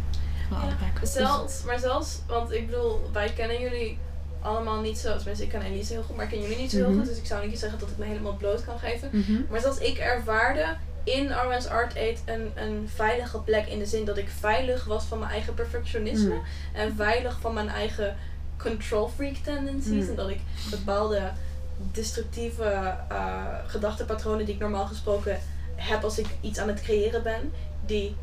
[0.49, 0.63] van Ja.
[0.65, 0.91] allebei.
[1.03, 3.99] Zelfs, maar zelfs, want ik bedoel, wij kennen jullie
[4.41, 6.77] allemaal niet zo, tenminste ik ken Elise heel goed, maar ik ken jullie niet zo
[6.77, 6.99] heel Mhm.
[6.99, 9.09] goed, dus ik zou niet zeggen dat ik me helemaal bloot kan geven.
[9.13, 9.33] Mhm.
[9.51, 14.05] Maar zelfs ik ervaarde in Arwen's Art Aid een, een veilige plek in de zin
[14.05, 16.43] dat ik veilig was van mijn eigen perfectionisme Mm.
[16.73, 18.17] en veilig van mijn eigen
[18.59, 20.09] control freak tendencies Mm.
[20.11, 20.41] en dat ik
[20.71, 21.31] bepaalde
[21.93, 25.39] destructieve eh, gedachtepatronen die ik normaal gesproken
[25.77, 27.53] heb als ik iets aan het creëren ben,
[27.87, 28.17] die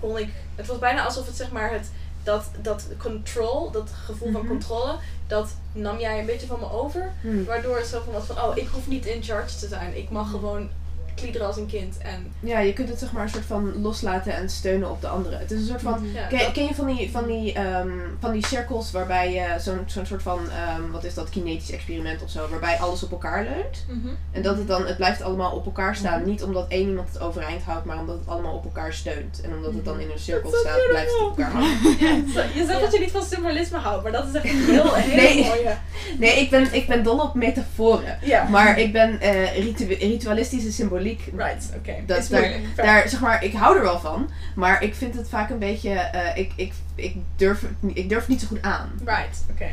[0.00, 0.28] kon ik.
[0.54, 1.90] Het was bijna alsof het zeg maar het
[2.22, 4.50] dat, dat control, dat gevoel van Mhm.
[4.50, 4.94] controle,
[5.26, 7.12] dat nam jij een beetje van me over.
[7.20, 7.44] Hm.
[7.44, 9.96] Waardoor het zo van was van, oh, ik hoef niet in charge te zijn.
[9.96, 10.68] Ik mag gewoon
[11.14, 11.98] kliederen als een kind.
[11.98, 15.08] En Ja, je kunt het zeg maar een soort van loslaten en steunen op de
[15.08, 15.38] anderen.
[15.38, 17.88] Het is een soort van ja, Ken, je van die, van die, ehm,
[18.20, 22.22] van die cirkels waarbij je zo'n zo'n soort van, ehm, wat is dat, kinetisch experiment
[22.22, 23.84] of zo, waarbij alles op elkaar leunt?
[23.88, 24.08] Mhm.
[24.30, 26.24] En dat het dan, het blijft allemaal op elkaar staan.
[26.24, 29.40] Niet omdat één iemand het overeind houdt, maar omdat het allemaal op elkaar steunt.
[29.40, 31.68] En omdat het dan in een cirkel staat, blijft het op elkaar hangen.
[32.58, 35.02] je zegt dat je niet van symbolisme houdt, maar dat is echt een heel, een
[35.02, 35.44] hele Nee.
[35.44, 35.76] mooie.
[36.18, 38.18] Nee, ik ben, ik ben dol op metaforen.
[38.22, 40.72] Ja, Maar ik ben eh, ritu- ritualistische
[41.02, 41.32] symboliek.
[41.36, 41.94] right, oké.
[42.06, 42.28] Dat-
[42.76, 44.30] daar- zeg maar, ik hou er wel van.
[44.54, 48.08] Maar ik vind het vaak een beetje, eh, ik, ik, ik, durf, het niet- ik
[48.08, 48.90] durf het niet zo goed aan.
[49.04, 49.66] Right, oké.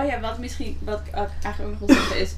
[0.00, 2.34] Oh ja, wat misschien, wat ik eigenlijk ook nog wil zeggen is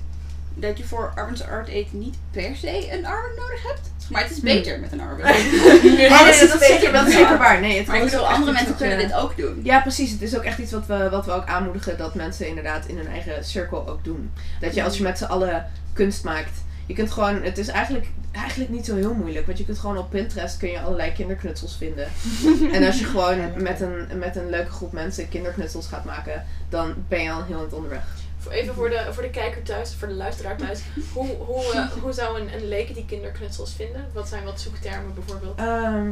[0.55, 3.81] dat je voor Arben's Art Aid niet per se een Arben nodig hebt.
[4.11, 5.25] Maar het is beter met een Arben.
[5.35, 7.61] Oh, nee, dat, is zeker, dat is met zeker waar.
[7.61, 9.61] Nee, het Maar ik bedoel, andere mensen kunnen je- dit ook doen.
[9.63, 10.11] Ja, precies.
[10.11, 12.97] Het is ook echt iets wat we, wat we ook aanmoedigen dat mensen inderdaad in
[12.97, 14.33] hun eigen cirkel ook doen.
[14.61, 18.07] Dat je als je met z'n allen kunst maakt, je kunt gewoon, het is eigenlijk,
[18.33, 19.47] eigenlijk niet zo heel moeilijk.
[19.47, 22.09] Want je kunt gewoon op Pinterest kun je allerlei kinderknutsels vinden.
[22.75, 26.95] en als je gewoon met een, met een leuke groep mensen kinderknutsels gaat maken, dan
[27.09, 28.03] ben je al heel eind onderweg.
[28.39, 30.81] Voor- Even voor de, voor de kijker thuis, voor de luisteraar thuis.
[31.15, 34.05] Hoe, hoe, eh, hoe zou een, een leek die kinderknutsels vinden?
[34.13, 35.59] Wat zijn wat zoektermen bijvoorbeeld?
[35.59, 36.11] Ehm,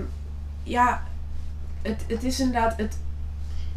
[0.63, 1.03] ja,
[1.83, 2.77] het, het is inderdaad.
[2.77, 2.99] Het,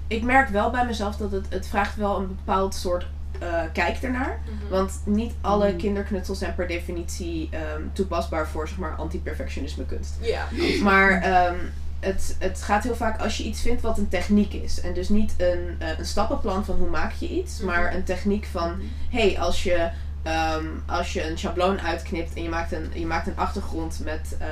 [0.07, 3.05] ik merk wel bij mezelf dat het, het vraagt wel een bepaald soort
[3.39, 4.39] eh kijk ernaar.
[4.45, 4.69] Mhm.
[4.71, 5.77] Want niet alle Mhm.
[5.77, 10.13] kinderknutsels zijn per definitie ehm, toepasbaar voor zeg maar anti-perfectionisme kunst.
[10.21, 10.47] Ja.
[10.83, 11.55] Maar ehm,
[11.99, 14.81] het, het gaat heel vaak als je iets vindt wat een techniek is.
[14.81, 17.65] En dus niet een, eh, een stappenplan van hoe maak je iets, Mhm.
[17.67, 18.75] maar een techniek van
[19.09, 19.89] hey, als je,
[20.23, 24.35] ehm, als je een schabloon uitknipt en je maakt een, je maakt een achtergrond met,
[24.39, 24.47] eh,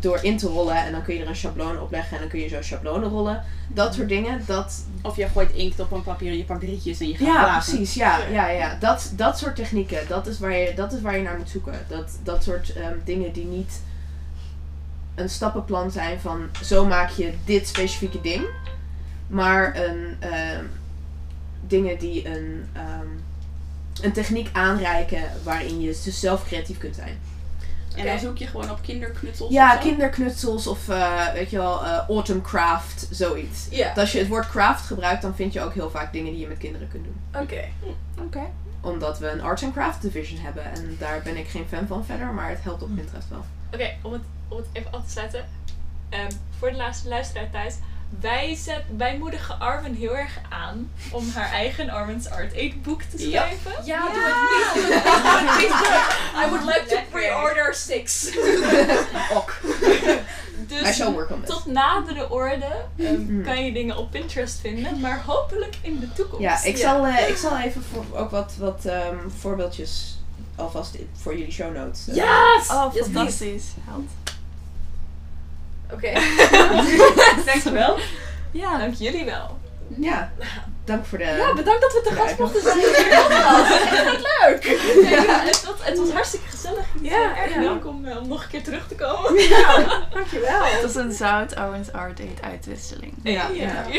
[0.00, 2.30] door in te rollen en dan kun je er een schabloon op leggen en dan
[2.30, 3.42] kun je zo schablonen rollen.
[3.68, 7.00] Dat soort dingen, dat, Of je gooit inkt op een papier en je pakt rietjes
[7.00, 7.94] en je gaat ja, precies.
[7.94, 8.76] Ja, ja, ja.
[8.80, 11.74] Dat, dat soort technieken, dat is waar je, dat is waar je naar moet zoeken.
[11.88, 13.80] Dat, dat soort ehm, dingen die niet
[15.14, 18.44] een stappenplan zijn van zo maak je dit specifieke ding.
[19.26, 20.64] Maar een, ehm,
[21.66, 23.06] dingen die een, ehm,
[24.02, 27.18] een techniek aanreiken waarin je dus zelf creatief kunt zijn.
[27.96, 29.52] En dan zoek je gewoon op kinderknutsels.
[29.52, 29.88] Ja, of zo.
[29.88, 33.66] kinderknutsels of eh, weet je wel, eh, autumn craft, zoiets.
[33.70, 33.84] Ja.
[33.84, 36.40] Want Als je het woord craft gebruikt, dan vind je ook heel vaak dingen die
[36.40, 37.42] je met kinderen kunt doen.
[37.42, 37.64] Oké.
[38.18, 38.42] Oké.
[38.80, 40.64] Omdat we een arts and craft division hebben.
[40.64, 43.44] En daar ben ik geen fan van verder, maar het helpt op Pinterest wel.
[43.72, 45.44] Oké, om, het, om het even af te sluiten.
[46.08, 47.74] Ehm, voor de laatste luisteraar thuis.
[48.20, 53.02] Wij, zet, wij moedigen Arwen heel erg aan om haar eigen Arwen's Art Aid boek
[53.02, 53.72] te schrijven.
[53.84, 54.84] Ja, doe het niet.
[54.86, 55.70] Doe het niet.
[56.44, 58.28] I would like to pre-order six.
[59.38, 59.60] Ok.
[60.68, 61.48] Dus I shall work on this.
[61.50, 62.66] tot nadere orde
[62.98, 63.44] ehm, Mm.
[63.44, 66.42] kan je dingen op Pinterest vinden, maar hopelijk in de toekomst.
[66.42, 66.82] Ja, ik, Ja.
[66.82, 70.18] Zal, eh, ik zal even voor, ook wat, wat ehm, voorbeeldjes
[70.56, 72.08] alvast voor jullie show notes.
[72.08, 72.68] eh, Yes!
[72.70, 73.64] Oh, fantastisch.
[73.90, 74.10] Held.
[75.90, 76.12] Oké.
[77.52, 77.98] Dankjewel.
[78.50, 78.78] Ja.
[78.78, 79.58] Dank jullie wel.
[80.00, 80.32] Ja,
[80.84, 81.24] dank voor de...
[81.24, 82.78] Ja, bedankt dat we te Ja, gast mochten zijn.
[82.78, 84.64] Echt wat leuk.
[85.10, 86.86] Ja, het, was, het was hartstikke gezellig.
[87.00, 87.60] Ja, erg ja.
[87.60, 89.34] welkom eh, om nog een keer terug te komen.
[89.48, 90.62] Ja, dankjewel.
[90.64, 93.14] Het was een zout Owens Art date uitwisseling.
[93.22, 93.48] Ja.
[93.52, 93.84] ja.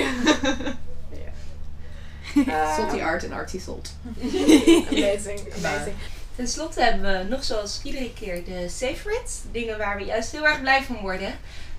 [2.47, 3.93] Eh, Salty art en artsy salt.
[4.91, 5.95] Amazing, amazing.
[6.35, 9.41] Ten slotte hebben we nog zoals iedere keer de favorites.
[9.51, 11.33] Dingen waar we juist heel erg blij van worden.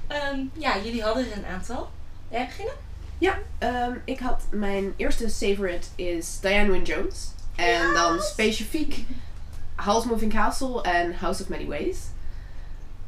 [0.07, 1.91] Ehm, ja, jullie hadden er een aantal.
[2.31, 2.75] Jij beginnen?
[3.19, 7.31] Ja, ehm, ik had mijn eerste favorite is Diane Wynne Jones.
[7.55, 9.05] En dan specifiek
[9.75, 11.99] House Moving Castle en House of Many Ways.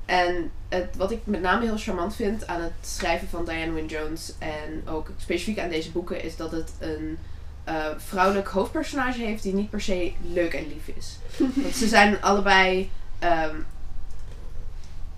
[0.04, 3.88] En het, wat ik met name heel charmant vind aan het schrijven van Diane Wynne
[3.88, 7.18] Jones en ook specifiek aan deze boeken is dat het een
[7.64, 11.16] eh, vrouwelijk hoofdpersonage heeft die niet per se leuk en lief is.
[11.62, 13.56] Want ze zijn allebei ehm,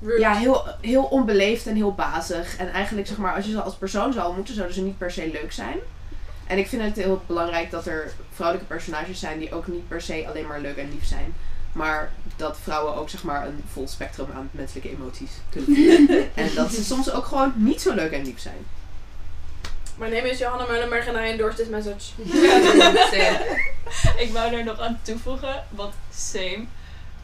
[0.00, 0.20] Rude.
[0.20, 2.56] ja, heel, heel onbeleefd en heel bazig.
[2.56, 5.10] En eigenlijk, zeg maar, als je ze als persoon zou moeten, zouden ze niet per
[5.10, 5.78] se leuk zijn.
[6.46, 10.00] En ik vind het heel belangrijk dat er vrouwelijke personages zijn die ook niet per
[10.00, 11.34] se alleen maar leuk en lief zijn.
[11.72, 16.28] Maar dat vrouwen ook, zeg maar, een vol spectrum aan menselijke emoties kunnen voelen.
[16.34, 18.66] en dat ze soms ook gewoon niet zo leuk en lief zijn.
[19.98, 22.12] My name is Johanna Meulenberg and I endorse this message.
[24.24, 26.66] Ik wou er nog aan toevoegen, want same.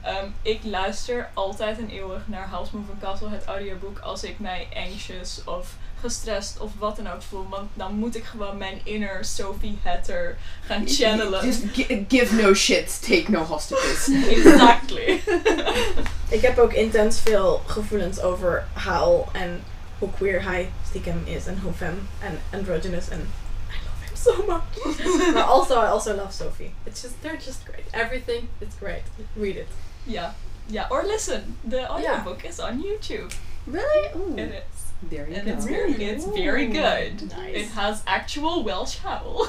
[0.07, 4.68] Ehm, ik luister altijd en eeuwig naar House Moving Castle, het audioboek, als ik mij
[4.76, 7.48] anxious of gestrest of wat dan ook voel.
[7.48, 10.36] Want dan moet ik gewoon mijn inner Sophie Hatter
[10.66, 11.44] gaan channelen.
[11.44, 14.09] Just gi- give no shit, take no hostages.
[14.36, 15.22] Exactly.
[16.28, 19.62] Ik heb ook intens veel gevoelens over Hal en
[19.98, 23.30] hoe queer hij stiekem is en hoe femme en androgynous en
[23.70, 24.94] I love him so much.
[25.34, 26.72] but also I also love Sophie.
[26.84, 27.84] It's just they're just great.
[28.04, 29.02] Everything is great.
[29.34, 29.66] Read it.
[30.07, 30.34] Ja.
[30.68, 31.57] Ja, or listen.
[31.68, 33.30] The audiobook is on YouTube.
[33.64, 34.09] Really?
[34.36, 35.09] It is.
[35.11, 35.70] There you And it's go.
[35.72, 37.20] very, it's very good.
[37.36, 37.54] Nice.
[37.54, 39.46] It has actual Welsh howl.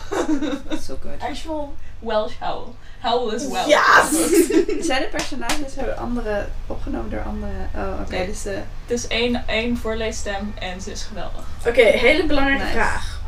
[0.79, 1.19] So good.
[1.21, 2.75] actual Welsh howl.
[2.99, 3.67] Howl is Welsh.
[3.67, 4.09] Yes!
[4.87, 7.51] Zijn de personages door andere opgenomen door andere?
[7.75, 8.11] Oh, oké.
[8.15, 8.25] Nee.
[8.25, 8.43] Dus.
[8.43, 11.45] Het is één, één voorleesstem en ze is geweldig.
[11.67, 12.75] Oké, hele belangrijke Nice.
[12.75, 13.21] vraag.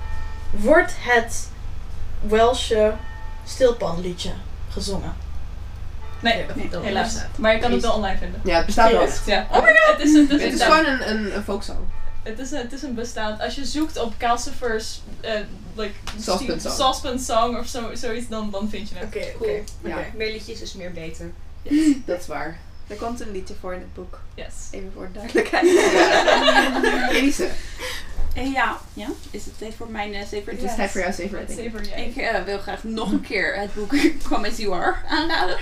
[0.51, 1.49] Wordt het
[2.21, 2.93] Welsche
[3.45, 4.31] stilpanliedje
[4.69, 5.15] gezongen?
[6.21, 7.13] Nee, dat helaas.
[7.13, 7.37] bestaat.
[7.37, 8.41] Maar je kan het wel online vinden.
[8.43, 9.07] Ja, het bestaat wel.
[9.25, 9.47] Ja.
[9.51, 9.97] Oh my god!
[9.97, 11.79] Het is een, het is Het is een, gewoon een, een, een folksong.
[12.23, 13.41] het is een, het is een bestaand.
[13.41, 15.31] Als je zoekt op Calcifer's uh,
[15.75, 16.73] like, Saucepan song.
[16.75, 19.03] saucepan song of zo, zoiets, dan, dan vind je het.
[19.05, 19.49] Oké, Cool.
[19.81, 19.89] oké.
[19.89, 19.97] Ja.
[20.15, 21.31] Meer liedjes is meer beter.
[22.05, 22.57] Dat is waar.
[22.87, 24.19] Er komt een liedje voor in het boek.
[24.35, 24.53] Yes.
[24.71, 25.65] Even voor de duidelijkheid.
[27.17, 27.47] Elise,
[28.33, 28.77] Eh, ja.
[28.93, 30.49] ja, is het tijd voor mijn uh, favorite?
[30.51, 31.11] het is tijd voor jouw
[31.45, 32.15] denk ik.
[32.15, 33.89] Ik eh, wil graag nog een keer het boek
[34.29, 35.57] Come As You Are aanraden.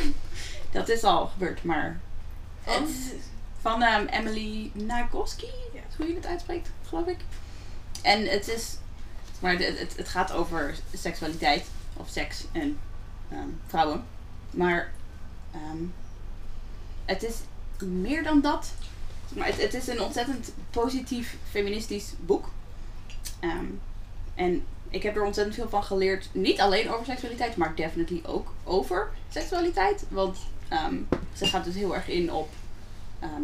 [0.71, 1.99] Dat is al gebeurd, maar...
[2.63, 3.15] Het,
[3.61, 5.81] van ehm, Emily Nagoski, Ja.
[5.97, 7.19] hoe je het uitspreekt, geloof ik.
[8.01, 8.77] En het is...
[9.39, 12.79] Maar het, het gaat over seksualiteit, of seks en
[13.31, 14.05] ehm, vrouwen.
[14.51, 14.91] Maar
[15.51, 15.83] ehm,
[17.05, 17.35] het is
[17.87, 18.71] meer dan dat.
[19.35, 22.49] Maar het, het is een ontzettend positief feministisch boek.
[24.35, 26.29] En ik heb er ontzettend veel van geleerd.
[26.31, 30.03] Niet alleen over seksualiteit, maar definitely ook over seksualiteit.
[30.09, 30.37] Want
[30.67, 30.95] ehm,
[31.33, 32.49] ze gaat dus heel erg in op
[33.19, 33.41] ehm,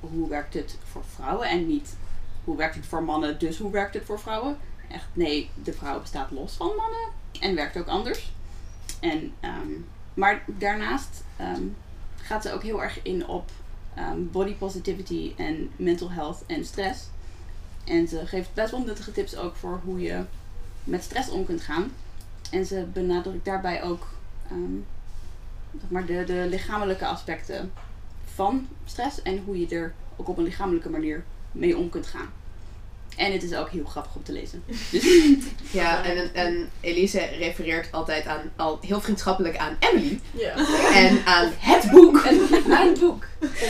[0.00, 1.96] hoe werkt het voor vrouwen en niet
[2.44, 4.56] hoe werkt het voor mannen, dus hoe werkt het voor vrouwen.
[4.90, 7.08] Echt, nee, de vrouw bestaat los van mannen
[7.40, 8.32] en werkt ook anders.
[9.00, 9.70] En, ehm,
[10.14, 11.24] maar daarnaast
[12.16, 13.50] gaat ze ook heel erg in op
[14.32, 17.00] body positivity en mental health en stress.
[17.84, 20.24] En ze geeft best wel nuttige tips ook voor hoe je
[20.84, 21.92] met stress om kunt gaan.
[22.50, 24.06] En ze benadrukt daarbij ook
[25.80, 27.72] zeg maar de, de lichamelijke aspecten
[28.24, 32.28] van stress en hoe je er ook op een lichamelijke manier mee om kunt gaan.
[33.16, 34.62] En het is ook heel grappig om te lezen.
[34.90, 35.04] Dus,
[35.70, 40.20] Ja, en, en Elise refereert altijd aan, al heel vriendschappelijk aan Emily.
[40.30, 40.54] Ja.
[40.94, 42.18] En aan het boek.
[42.18, 43.24] En mijn boek.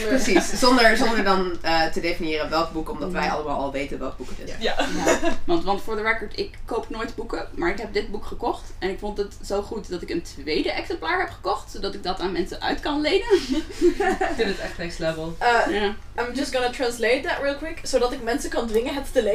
[0.09, 4.17] Precies, zonder, zonder dan eh, te definiëren welk boek, omdat wij allemaal al weten welk
[4.17, 4.55] boek het is.
[4.59, 4.75] Ja.
[5.05, 5.19] Ja.
[5.45, 8.73] want, want voor de record, ik koop nooit boeken, maar ik heb dit boek gekocht.
[8.79, 12.03] En ik vond het zo goed dat ik een tweede exemplaar heb gekocht, zodat ik
[12.03, 13.33] dat aan mensen uit kan lenen.
[13.49, 15.37] Ik vind het echt next level.
[15.43, 15.95] Uh, Ja.
[16.19, 19.34] I'm just gonna translate that real quick, zodat ik mensen kan dwingen het te lezen.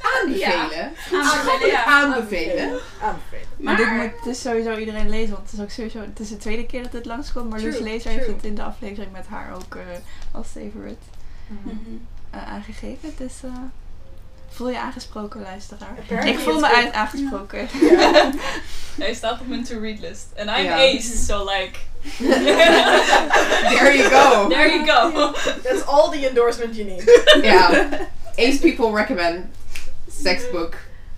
[0.00, 0.92] Aanbevelen.
[1.22, 1.84] Aanbevelen, ja.
[1.84, 2.80] Aanbevelen.
[3.00, 3.46] Aanbevelen.
[3.56, 6.36] Maar dit moet dus sowieso iedereen lezen, want het is ook sowieso het is de
[6.36, 7.50] tweede keer dat dit langskomt.
[7.50, 9.82] Maar Loes Lezer heeft het in de aflevering met haar ook eh,
[10.32, 10.96] als favorite
[12.30, 13.12] eh, aangegeven.
[13.16, 13.50] Dus eh,
[14.56, 15.96] voel je aangesproken, luisteraar.
[15.98, 17.68] Apparently Ik voel me uit aangesproken.
[18.98, 20.26] Hij staat op mijn to-read list.
[20.34, 20.74] En I'm Ja.
[20.74, 21.78] ace, so like...
[23.76, 24.48] There you go.
[24.48, 25.32] There you go.
[25.62, 27.22] That's all the endorsement you need.
[27.42, 27.88] Ja.
[28.36, 29.44] Ace people recommend
[30.22, 30.74] sex book.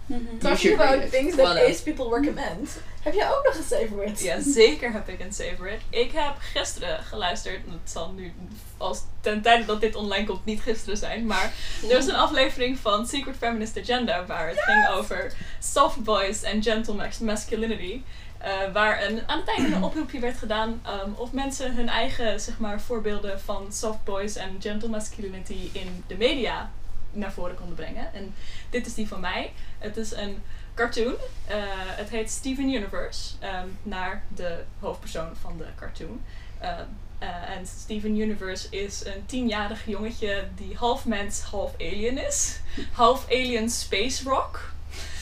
[0.07, 2.69] You Talking about things that ace people recommend.
[3.03, 4.25] Heb jij ook nog een favorite?
[4.25, 5.79] Ja, zeker heb ik een favorite.
[5.91, 8.33] Ik heb gisteren geluisterd, en het zal nu
[8.77, 11.53] als ten tijde dat dit online komt niet gisteren zijn, maar
[11.89, 16.63] er was een aflevering van Secret Feminist Agenda waar het ging over soft boys en
[16.63, 18.01] gentle mas- masculinity.
[18.39, 20.69] eh, waar een, aan het einde een oproepje werd gedaan
[21.05, 26.05] um, of mensen hun eigen zeg maar, voorbeelden van soft boys en gentle masculinity in
[26.07, 26.71] de media
[27.13, 28.15] naar voren konden brengen.
[28.15, 28.35] En
[28.71, 29.53] dit is die van mij.
[29.79, 30.43] Het is een
[30.79, 31.15] cartoon.
[31.47, 36.21] Eh, het heet Steven Universe, ehm, naar de hoofdpersoon van de cartoon.
[36.61, 36.85] Ehm,
[37.19, 42.61] eh, En Steven Universe is een tienjarig jongetje die half mens, half alien is.
[42.93, 44.61] Half alien space rock.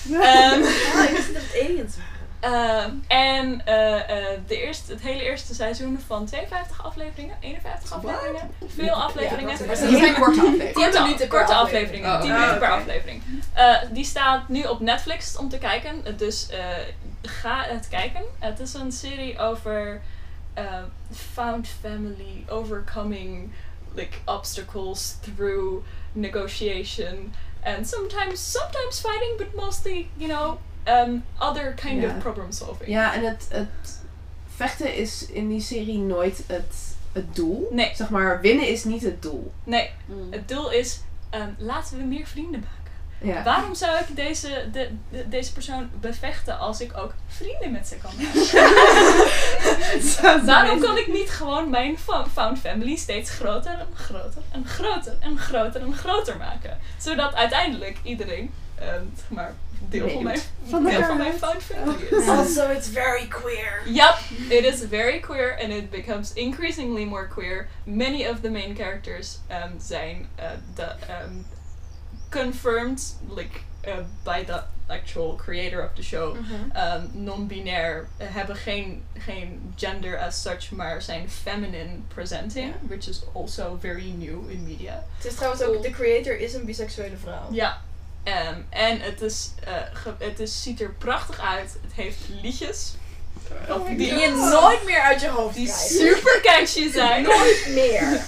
[0.07, 1.94] Ehm, Ah, ik wist dat het aliens
[2.53, 8.51] Ehm, en eh, eh, de eerste, het hele eerste seizoen van 52 afleveringen, 51 afleveringen,
[8.66, 9.57] veel afleveringen.
[9.59, 10.74] Ja, Maar dat hele korte aflevering.
[10.74, 12.05] Tien Korte, minuten per korte aflevering.
[12.05, 12.40] afleveringen, Oh, 10 oké.
[12.40, 13.22] minuten per aflevering.
[13.53, 16.59] Eh, die staat nu op Netflix om te kijken, dus eh,
[17.22, 18.22] ga het kijken.
[18.38, 20.01] Het is een serie over
[21.34, 23.53] found family, overcoming
[23.94, 27.34] like obstacles through negotiation
[27.64, 30.59] and sometimes sometimes fighting, but mostly you know
[30.89, 32.91] um, other kind of problem solving.
[32.91, 34.01] Ja, en het, het
[34.57, 36.74] vechten is in die serie nooit het,
[37.12, 37.68] het doel.
[37.70, 37.91] Nee.
[37.95, 39.53] Zeg maar, winnen is niet het doel.
[39.64, 40.32] Nee, Mm.
[40.32, 42.74] het doel is ehm, laten we meer vrienden maken.
[43.34, 43.43] Ja.
[43.43, 47.97] Waarom zou ik deze, de, de- deze persoon bevechten als ik ook vrienden met ze
[47.97, 48.37] kan maken?
[50.47, 51.99] Waarom kan ik niet gewoon mijn
[52.32, 56.78] found family steeds groter en groter en groter en groter en groter maken?
[56.99, 59.55] Zodat uiteindelijk iedereen, ehm, zeg maar,
[59.89, 61.62] deel van mijn, Van deel elkaar van mijn houdt.
[61.62, 62.29] found family.
[62.29, 63.83] Also, it's very queer.
[63.87, 64.14] Yep,
[64.49, 67.68] it is very queer and it becomes increasingly more queer.
[67.85, 71.47] Many of the main characters um, zijn uh, the, um,
[72.31, 73.93] confirmed like uh,
[74.24, 76.37] by the actual creator of the show.
[76.77, 83.22] Um, non-binair uh, hebben geen, geen gender as such, maar zijn feminine presenting, which is
[83.35, 85.05] also very new in media.
[85.16, 87.49] Het is trouwens ook, de creator is een biseksuele vrouw.
[87.51, 87.81] Ja.
[88.27, 91.77] Ehm, en het, is, uh, ge- het is, ziet er prachtig uit.
[91.83, 92.95] Het heeft liedjes.
[93.68, 95.89] Of Die je nooit meer uit je hoofd die krijgt.
[95.91, 97.22] super catchy zijn.
[97.22, 98.20] Nooit meer.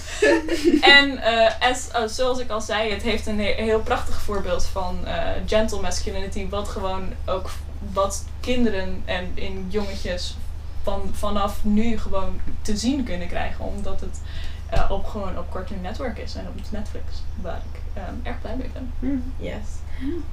[0.81, 4.65] En eh, as, oh, zoals ik al zei, het heeft een he- heel prachtig voorbeeld
[4.65, 6.49] van eh, gentle masculinity.
[6.49, 7.49] Wat gewoon ook
[7.93, 10.35] wat kinderen en in jongetjes
[10.83, 13.65] van, vanaf nu gewoon te zien kunnen krijgen.
[13.65, 14.21] Omdat het
[14.69, 17.05] eh, op, gewoon op Cartoon Network is en op Netflix.
[17.41, 18.93] Waar ik ehm, erg blij mee ben.
[18.99, 19.43] Hm.
[19.43, 19.55] Yes.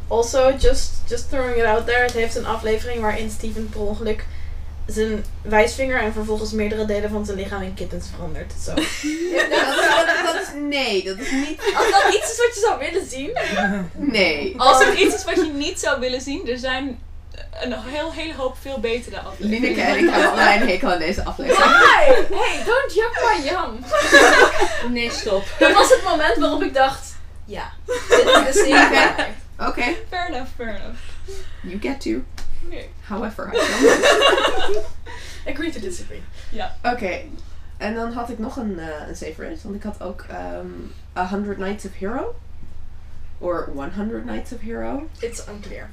[0.08, 2.02] Also, just, just throwing it out there.
[2.02, 4.24] Het heeft een aflevering waarin Steven per ongeluk
[4.86, 8.52] zijn wijsvinger en vervolgens meerdere delen van zijn lichaam in kittens verandert.
[8.64, 8.74] Zo.
[8.74, 8.96] Dat, is,
[10.06, 11.60] dat, dat is, nee, dat is niet.
[11.76, 13.30] Als dat iets is wat je zou willen zien.
[13.92, 14.54] Nee.
[14.56, 16.98] Als er iets is wat je niet zou willen zien, er zijn
[17.60, 19.60] een heel, hele hoop veel betere afleveringen.
[19.60, 21.64] Lineke en ik hebben allebei een hekel aan deze aflevering.
[21.64, 23.84] Hey, hey, don't yuck my yum.
[24.92, 25.44] Nee, stop.
[25.58, 27.72] Dat was het moment waarop ik dacht, ja,
[28.08, 29.26] dit is de
[29.58, 30.98] Oké, Fair enough, fair enough.
[31.62, 32.24] you get to.
[32.68, 32.88] Nee.
[33.08, 33.56] However, I
[34.72, 34.84] don't.
[35.54, 36.22] Agree to disagree.
[36.82, 37.20] Oké,
[37.76, 40.66] en dan had ik nog een, eh een favorite, want ik had ook ehm
[41.16, 42.34] A Hundred Nights of Hero.
[43.38, 45.08] Or 100 Nights of Hero.
[45.18, 45.90] It's unclear.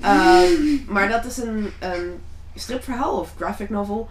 [0.00, 0.52] Ehm,
[0.94, 2.20] maar dat is een, een
[2.54, 4.08] stripverhaal of graphic novel.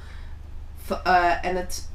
[1.04, 1.88] Eh, en het,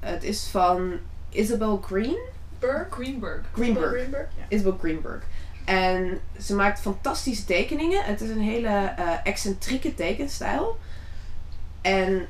[0.00, 0.98] het is van
[1.30, 2.18] Isabel Green.
[2.58, 2.86] Burr?
[2.90, 3.40] Greenberg.
[3.52, 3.90] Greenberg.
[3.90, 4.28] Greenberg?
[4.38, 4.44] Ja.
[4.56, 5.22] Isabel Greenberg.
[5.64, 8.04] En ze maakt fantastische tekeningen.
[8.04, 10.78] Het is een hele eh, excentrieke tekenstijl.
[11.80, 12.26] En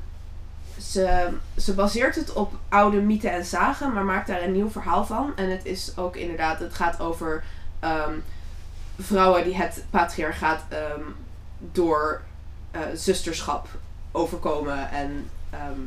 [0.79, 5.05] ze, ze baseert het op oude mythen en zagen, maar maakt daar een nieuw verhaal
[5.05, 5.33] van.
[5.35, 7.43] En het is ook inderdaad, het gaat over
[7.79, 8.13] ehm,
[8.99, 11.01] vrouwen die het patriarchaat ehm,
[11.57, 12.21] door
[12.71, 13.67] eh, zusterschap
[14.11, 15.79] overkomen en ehm,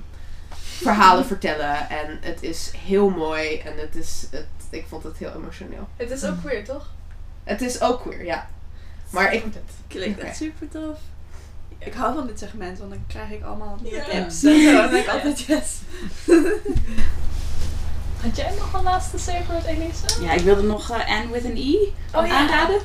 [0.59, 1.89] verhalen vertellen.
[1.89, 5.89] En het is heel mooi en het is, het, ik vond het heel emotioneel.
[5.97, 6.91] Het is ook queer, toch?
[7.47, 8.47] Het is ook queer, ja.
[9.11, 9.45] Maar ik,
[9.89, 10.27] Klinkt Oké.
[10.27, 10.99] echt super tof.
[11.79, 14.05] Ik hou van dit segment, want dan krijg ik allemaal nieuwe Ja.
[14.05, 14.43] tips.
[14.45, 15.77] En zo, dan ben ik altijd yes.
[18.23, 20.23] Had jij nog een laatste favorite, Elise?
[20.23, 21.77] Ja, ik wilde nog eh, Anne with an E
[22.15, 22.37] Oh ja.
[22.39, 22.81] aanraden.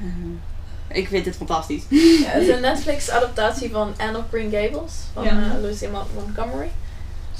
[0.00, 1.82] Eh, Ik vind het fantastisch.
[1.88, 5.30] Ja, het is een Netflix adaptatie van Anne of Green Gables van Ja.
[5.30, 6.70] eh, Lucy Mon- Montgomery.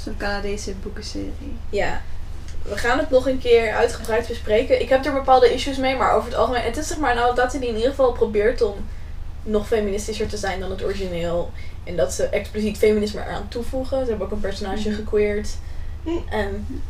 [0.03, 1.57] Zo'n Canadese boekenserie.
[1.69, 2.01] Ja.
[2.61, 4.81] We gaan het nog een keer uitgebreid bespreken.
[4.81, 6.61] Ik heb er bepaalde issues mee, maar over het algemeen...
[6.61, 8.75] Het is zeg maar een adaptatie die in ieder geval probeert om
[9.43, 11.51] nog feministischer te zijn dan het origineel.
[11.83, 13.99] En dat ze expliciet feminisme eraan toevoegen.
[13.99, 15.49] Ze hebben ook een personage gequeerd.
[16.29, 16.81] En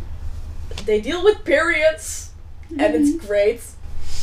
[0.85, 2.27] they deal with periods.
[2.77, 3.61] And it's great.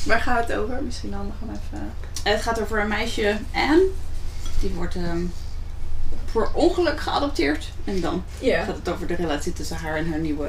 [0.05, 0.83] Waar gaat het over?
[0.83, 1.93] Misschien handig om even...
[2.23, 3.87] Het gaat over een meisje, Anne.
[4.61, 5.25] Die wordt ehm
[6.33, 7.69] per ongeluk geadopteerd.
[7.85, 10.49] En dan gaat het over de relatie tussen haar en haar nieuwe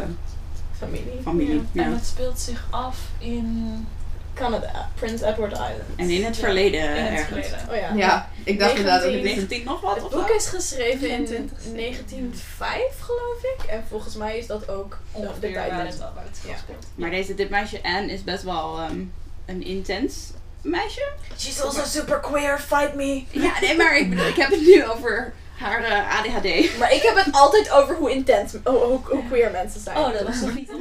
[0.80, 1.19] familie.
[1.23, 1.63] familie.
[1.71, 1.84] Ja.
[1.84, 3.88] En het speelt zich af in...
[4.34, 5.82] Canada, Prince Edward Island.
[5.95, 7.28] En in het Ja, verleden in het ergens.
[7.47, 7.69] verleden.
[7.69, 7.93] Oh ja.
[7.95, 9.11] Ja, ik dacht inderdaad ook...
[9.11, 11.57] 19 dit is- 19 nog wat Het boek is geschreven in 24.
[11.75, 13.63] 1905, geloof ik.
[13.69, 15.88] En volgens mij is dat ook de- de Ongeveer waar tijd.
[15.88, 16.57] het, waar het Ja.
[16.57, 16.86] speelt.
[16.95, 18.99] Maar deze, dit meisje Anne is best wel ehm,
[19.45, 20.15] een intens
[20.61, 21.07] meisje.
[21.38, 23.23] She's also super queer, fight me.
[23.32, 26.78] Ja, nee, maar ik bedoel, ik heb het nu over haar eh, ADHD.
[26.78, 29.97] Maar ik heb het altijd over hoe intens, hoe, hoe, hoe queer mensen zijn.
[29.97, 30.72] Oh, dat was toch niet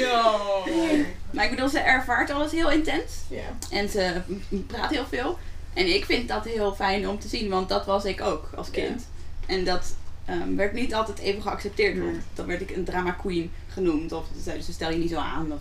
[0.00, 0.64] No.
[1.30, 3.12] Maar ik bedoel, ze ervaart alles heel intens.
[3.28, 3.42] Ja.
[3.70, 4.20] En ze
[4.66, 5.38] praat heel veel.
[5.74, 8.70] En ik vind dat heel fijn om te zien, want dat was ik ook als
[8.70, 9.08] kind.
[9.46, 9.94] En dat
[10.24, 11.98] ehm, werd niet altijd even geaccepteerd.
[11.98, 14.12] Want dan werd ik een drama queen genoemd.
[14.12, 15.52] Of ze zeiden ze stel je niet zo aan.
[15.52, 15.60] Of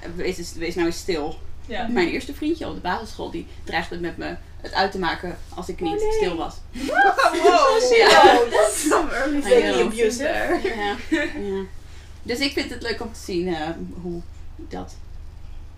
[0.00, 0.10] eh,
[0.56, 1.38] wees nou eens stil.
[1.70, 1.86] Ja.
[1.88, 5.68] Mijn eerste vriendje op de basisschool, die dreigde met me het uit te maken als
[5.68, 6.12] ik niet Oh, nee.
[6.12, 6.54] stil was.
[6.72, 8.34] Wow, Ja.
[8.34, 10.60] wow, that's Some early abusive.
[10.62, 10.96] Ja.
[11.10, 11.62] ja.
[12.22, 13.68] Dus ik vind het leuk om te zien eh,
[14.02, 14.20] hoe
[14.56, 14.94] dat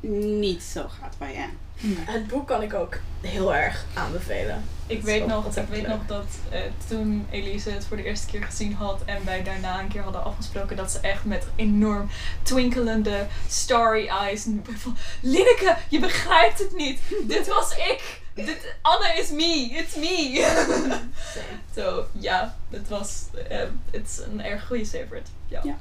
[0.01, 1.95] niet zo gaat bij Anne.
[2.05, 4.65] Het boek kan ik ook heel erg aanbevelen.
[4.93, 8.43] Ik weet, nog, ik weet nog dat eh, toen Elise het voor de eerste keer
[8.43, 12.09] gezien had en wij daarna een keer hadden afgesproken dat ze echt met enorm
[12.43, 17.01] twinkelende starry eyes en van Lineke, je begrijpt het niet.
[17.35, 18.21] Dit was ik.
[18.35, 19.69] Dit, Anne is me.
[19.73, 21.01] It's me.
[21.77, 23.59] Zo, ja, het was, eh,
[23.91, 25.31] het is een erg goede favorite.
[25.49, 25.61] Ja.
[25.65, 25.79] Ja.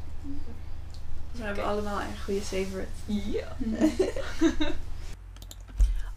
[1.31, 2.91] We hebben allemaal een goede favorite.
[3.05, 3.55] Ja.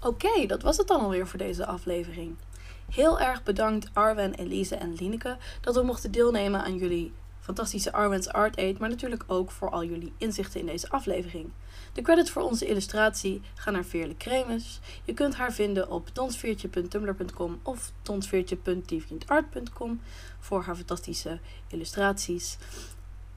[0.01, 2.37] Oké, dat was het dan alweer voor deze aflevering.
[2.91, 7.13] Heel erg bedankt Arwen, Elise en Lineke dat we mochten deelnemen aan jullie
[7.45, 11.51] fantastische Arwen's Art Aid, maar natuurlijk ook voor al jullie inzichten in deze aflevering.
[11.93, 14.81] De credits voor onze illustratie gaan naar Veerle Kremes.
[15.05, 20.01] Je kunt haar vinden op tonsveertje.tumblr.com of tonsveertje.dievriendart.com
[20.39, 22.57] voor haar fantastische illustraties.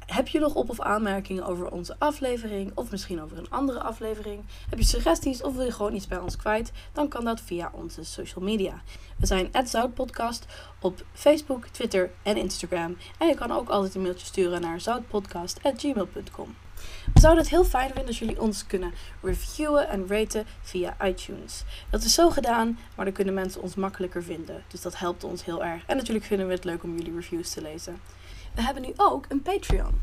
[0.07, 4.43] Heb je nog op- of aanmerkingen over onze aflevering of misschien over een andere aflevering?
[4.69, 6.71] Heb je suggesties of wil je gewoon iets bij ons kwijt?
[6.93, 8.81] Dan kan dat via onze social media.
[9.17, 10.45] We zijn @zoutpodcast
[10.81, 12.97] op Facebook, Twitter en Instagram.
[13.17, 16.55] En je kan ook altijd een mailtje sturen naar zoutpodcast@gmail.com.
[17.13, 21.63] We zouden het heel fijn vinden als jullie ons kunnen reviewen en raten via iTunes.
[21.89, 24.63] Dat is zo gedaan, maar dan kunnen mensen ons makkelijker vinden.
[24.67, 25.83] Dus dat helpt ons heel erg.
[25.85, 27.99] En natuurlijk vinden we het leuk om jullie reviews te lezen.
[28.57, 30.01] We hebben nu ook een Patreon.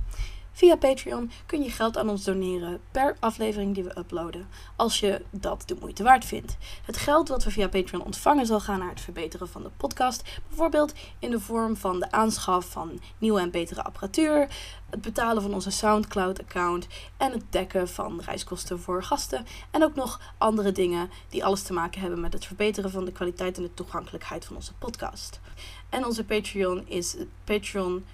[0.52, 5.24] Via Patreon kun je geld aan ons doneren per aflevering die we uploaden, als je
[5.30, 6.56] dat de moeite waard vindt.
[6.84, 10.40] Het geld wat we via Patreon ontvangen zal gaan naar het verbeteren van de podcast,
[10.48, 14.48] bijvoorbeeld in de vorm van de aanschaf van nieuwe en betere apparatuur,
[14.90, 16.86] het betalen van onze SoundCloud-account
[17.16, 21.72] en het dekken van reiskosten voor gasten en ook nog andere dingen die alles te
[21.72, 25.40] maken hebben met het verbeteren van de kwaliteit en de toegankelijkheid van onze podcast.
[25.88, 28.04] En onze Patreon is patreon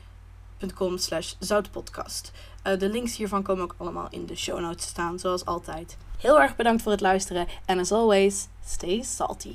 [0.74, 2.32] com slash zoutpodcast.
[2.62, 5.96] Eh, de links hiervan komen ook allemaal in de show notes staan, zoals altijd.
[6.18, 9.54] Heel erg bedankt voor het luisteren en as always, stay salty.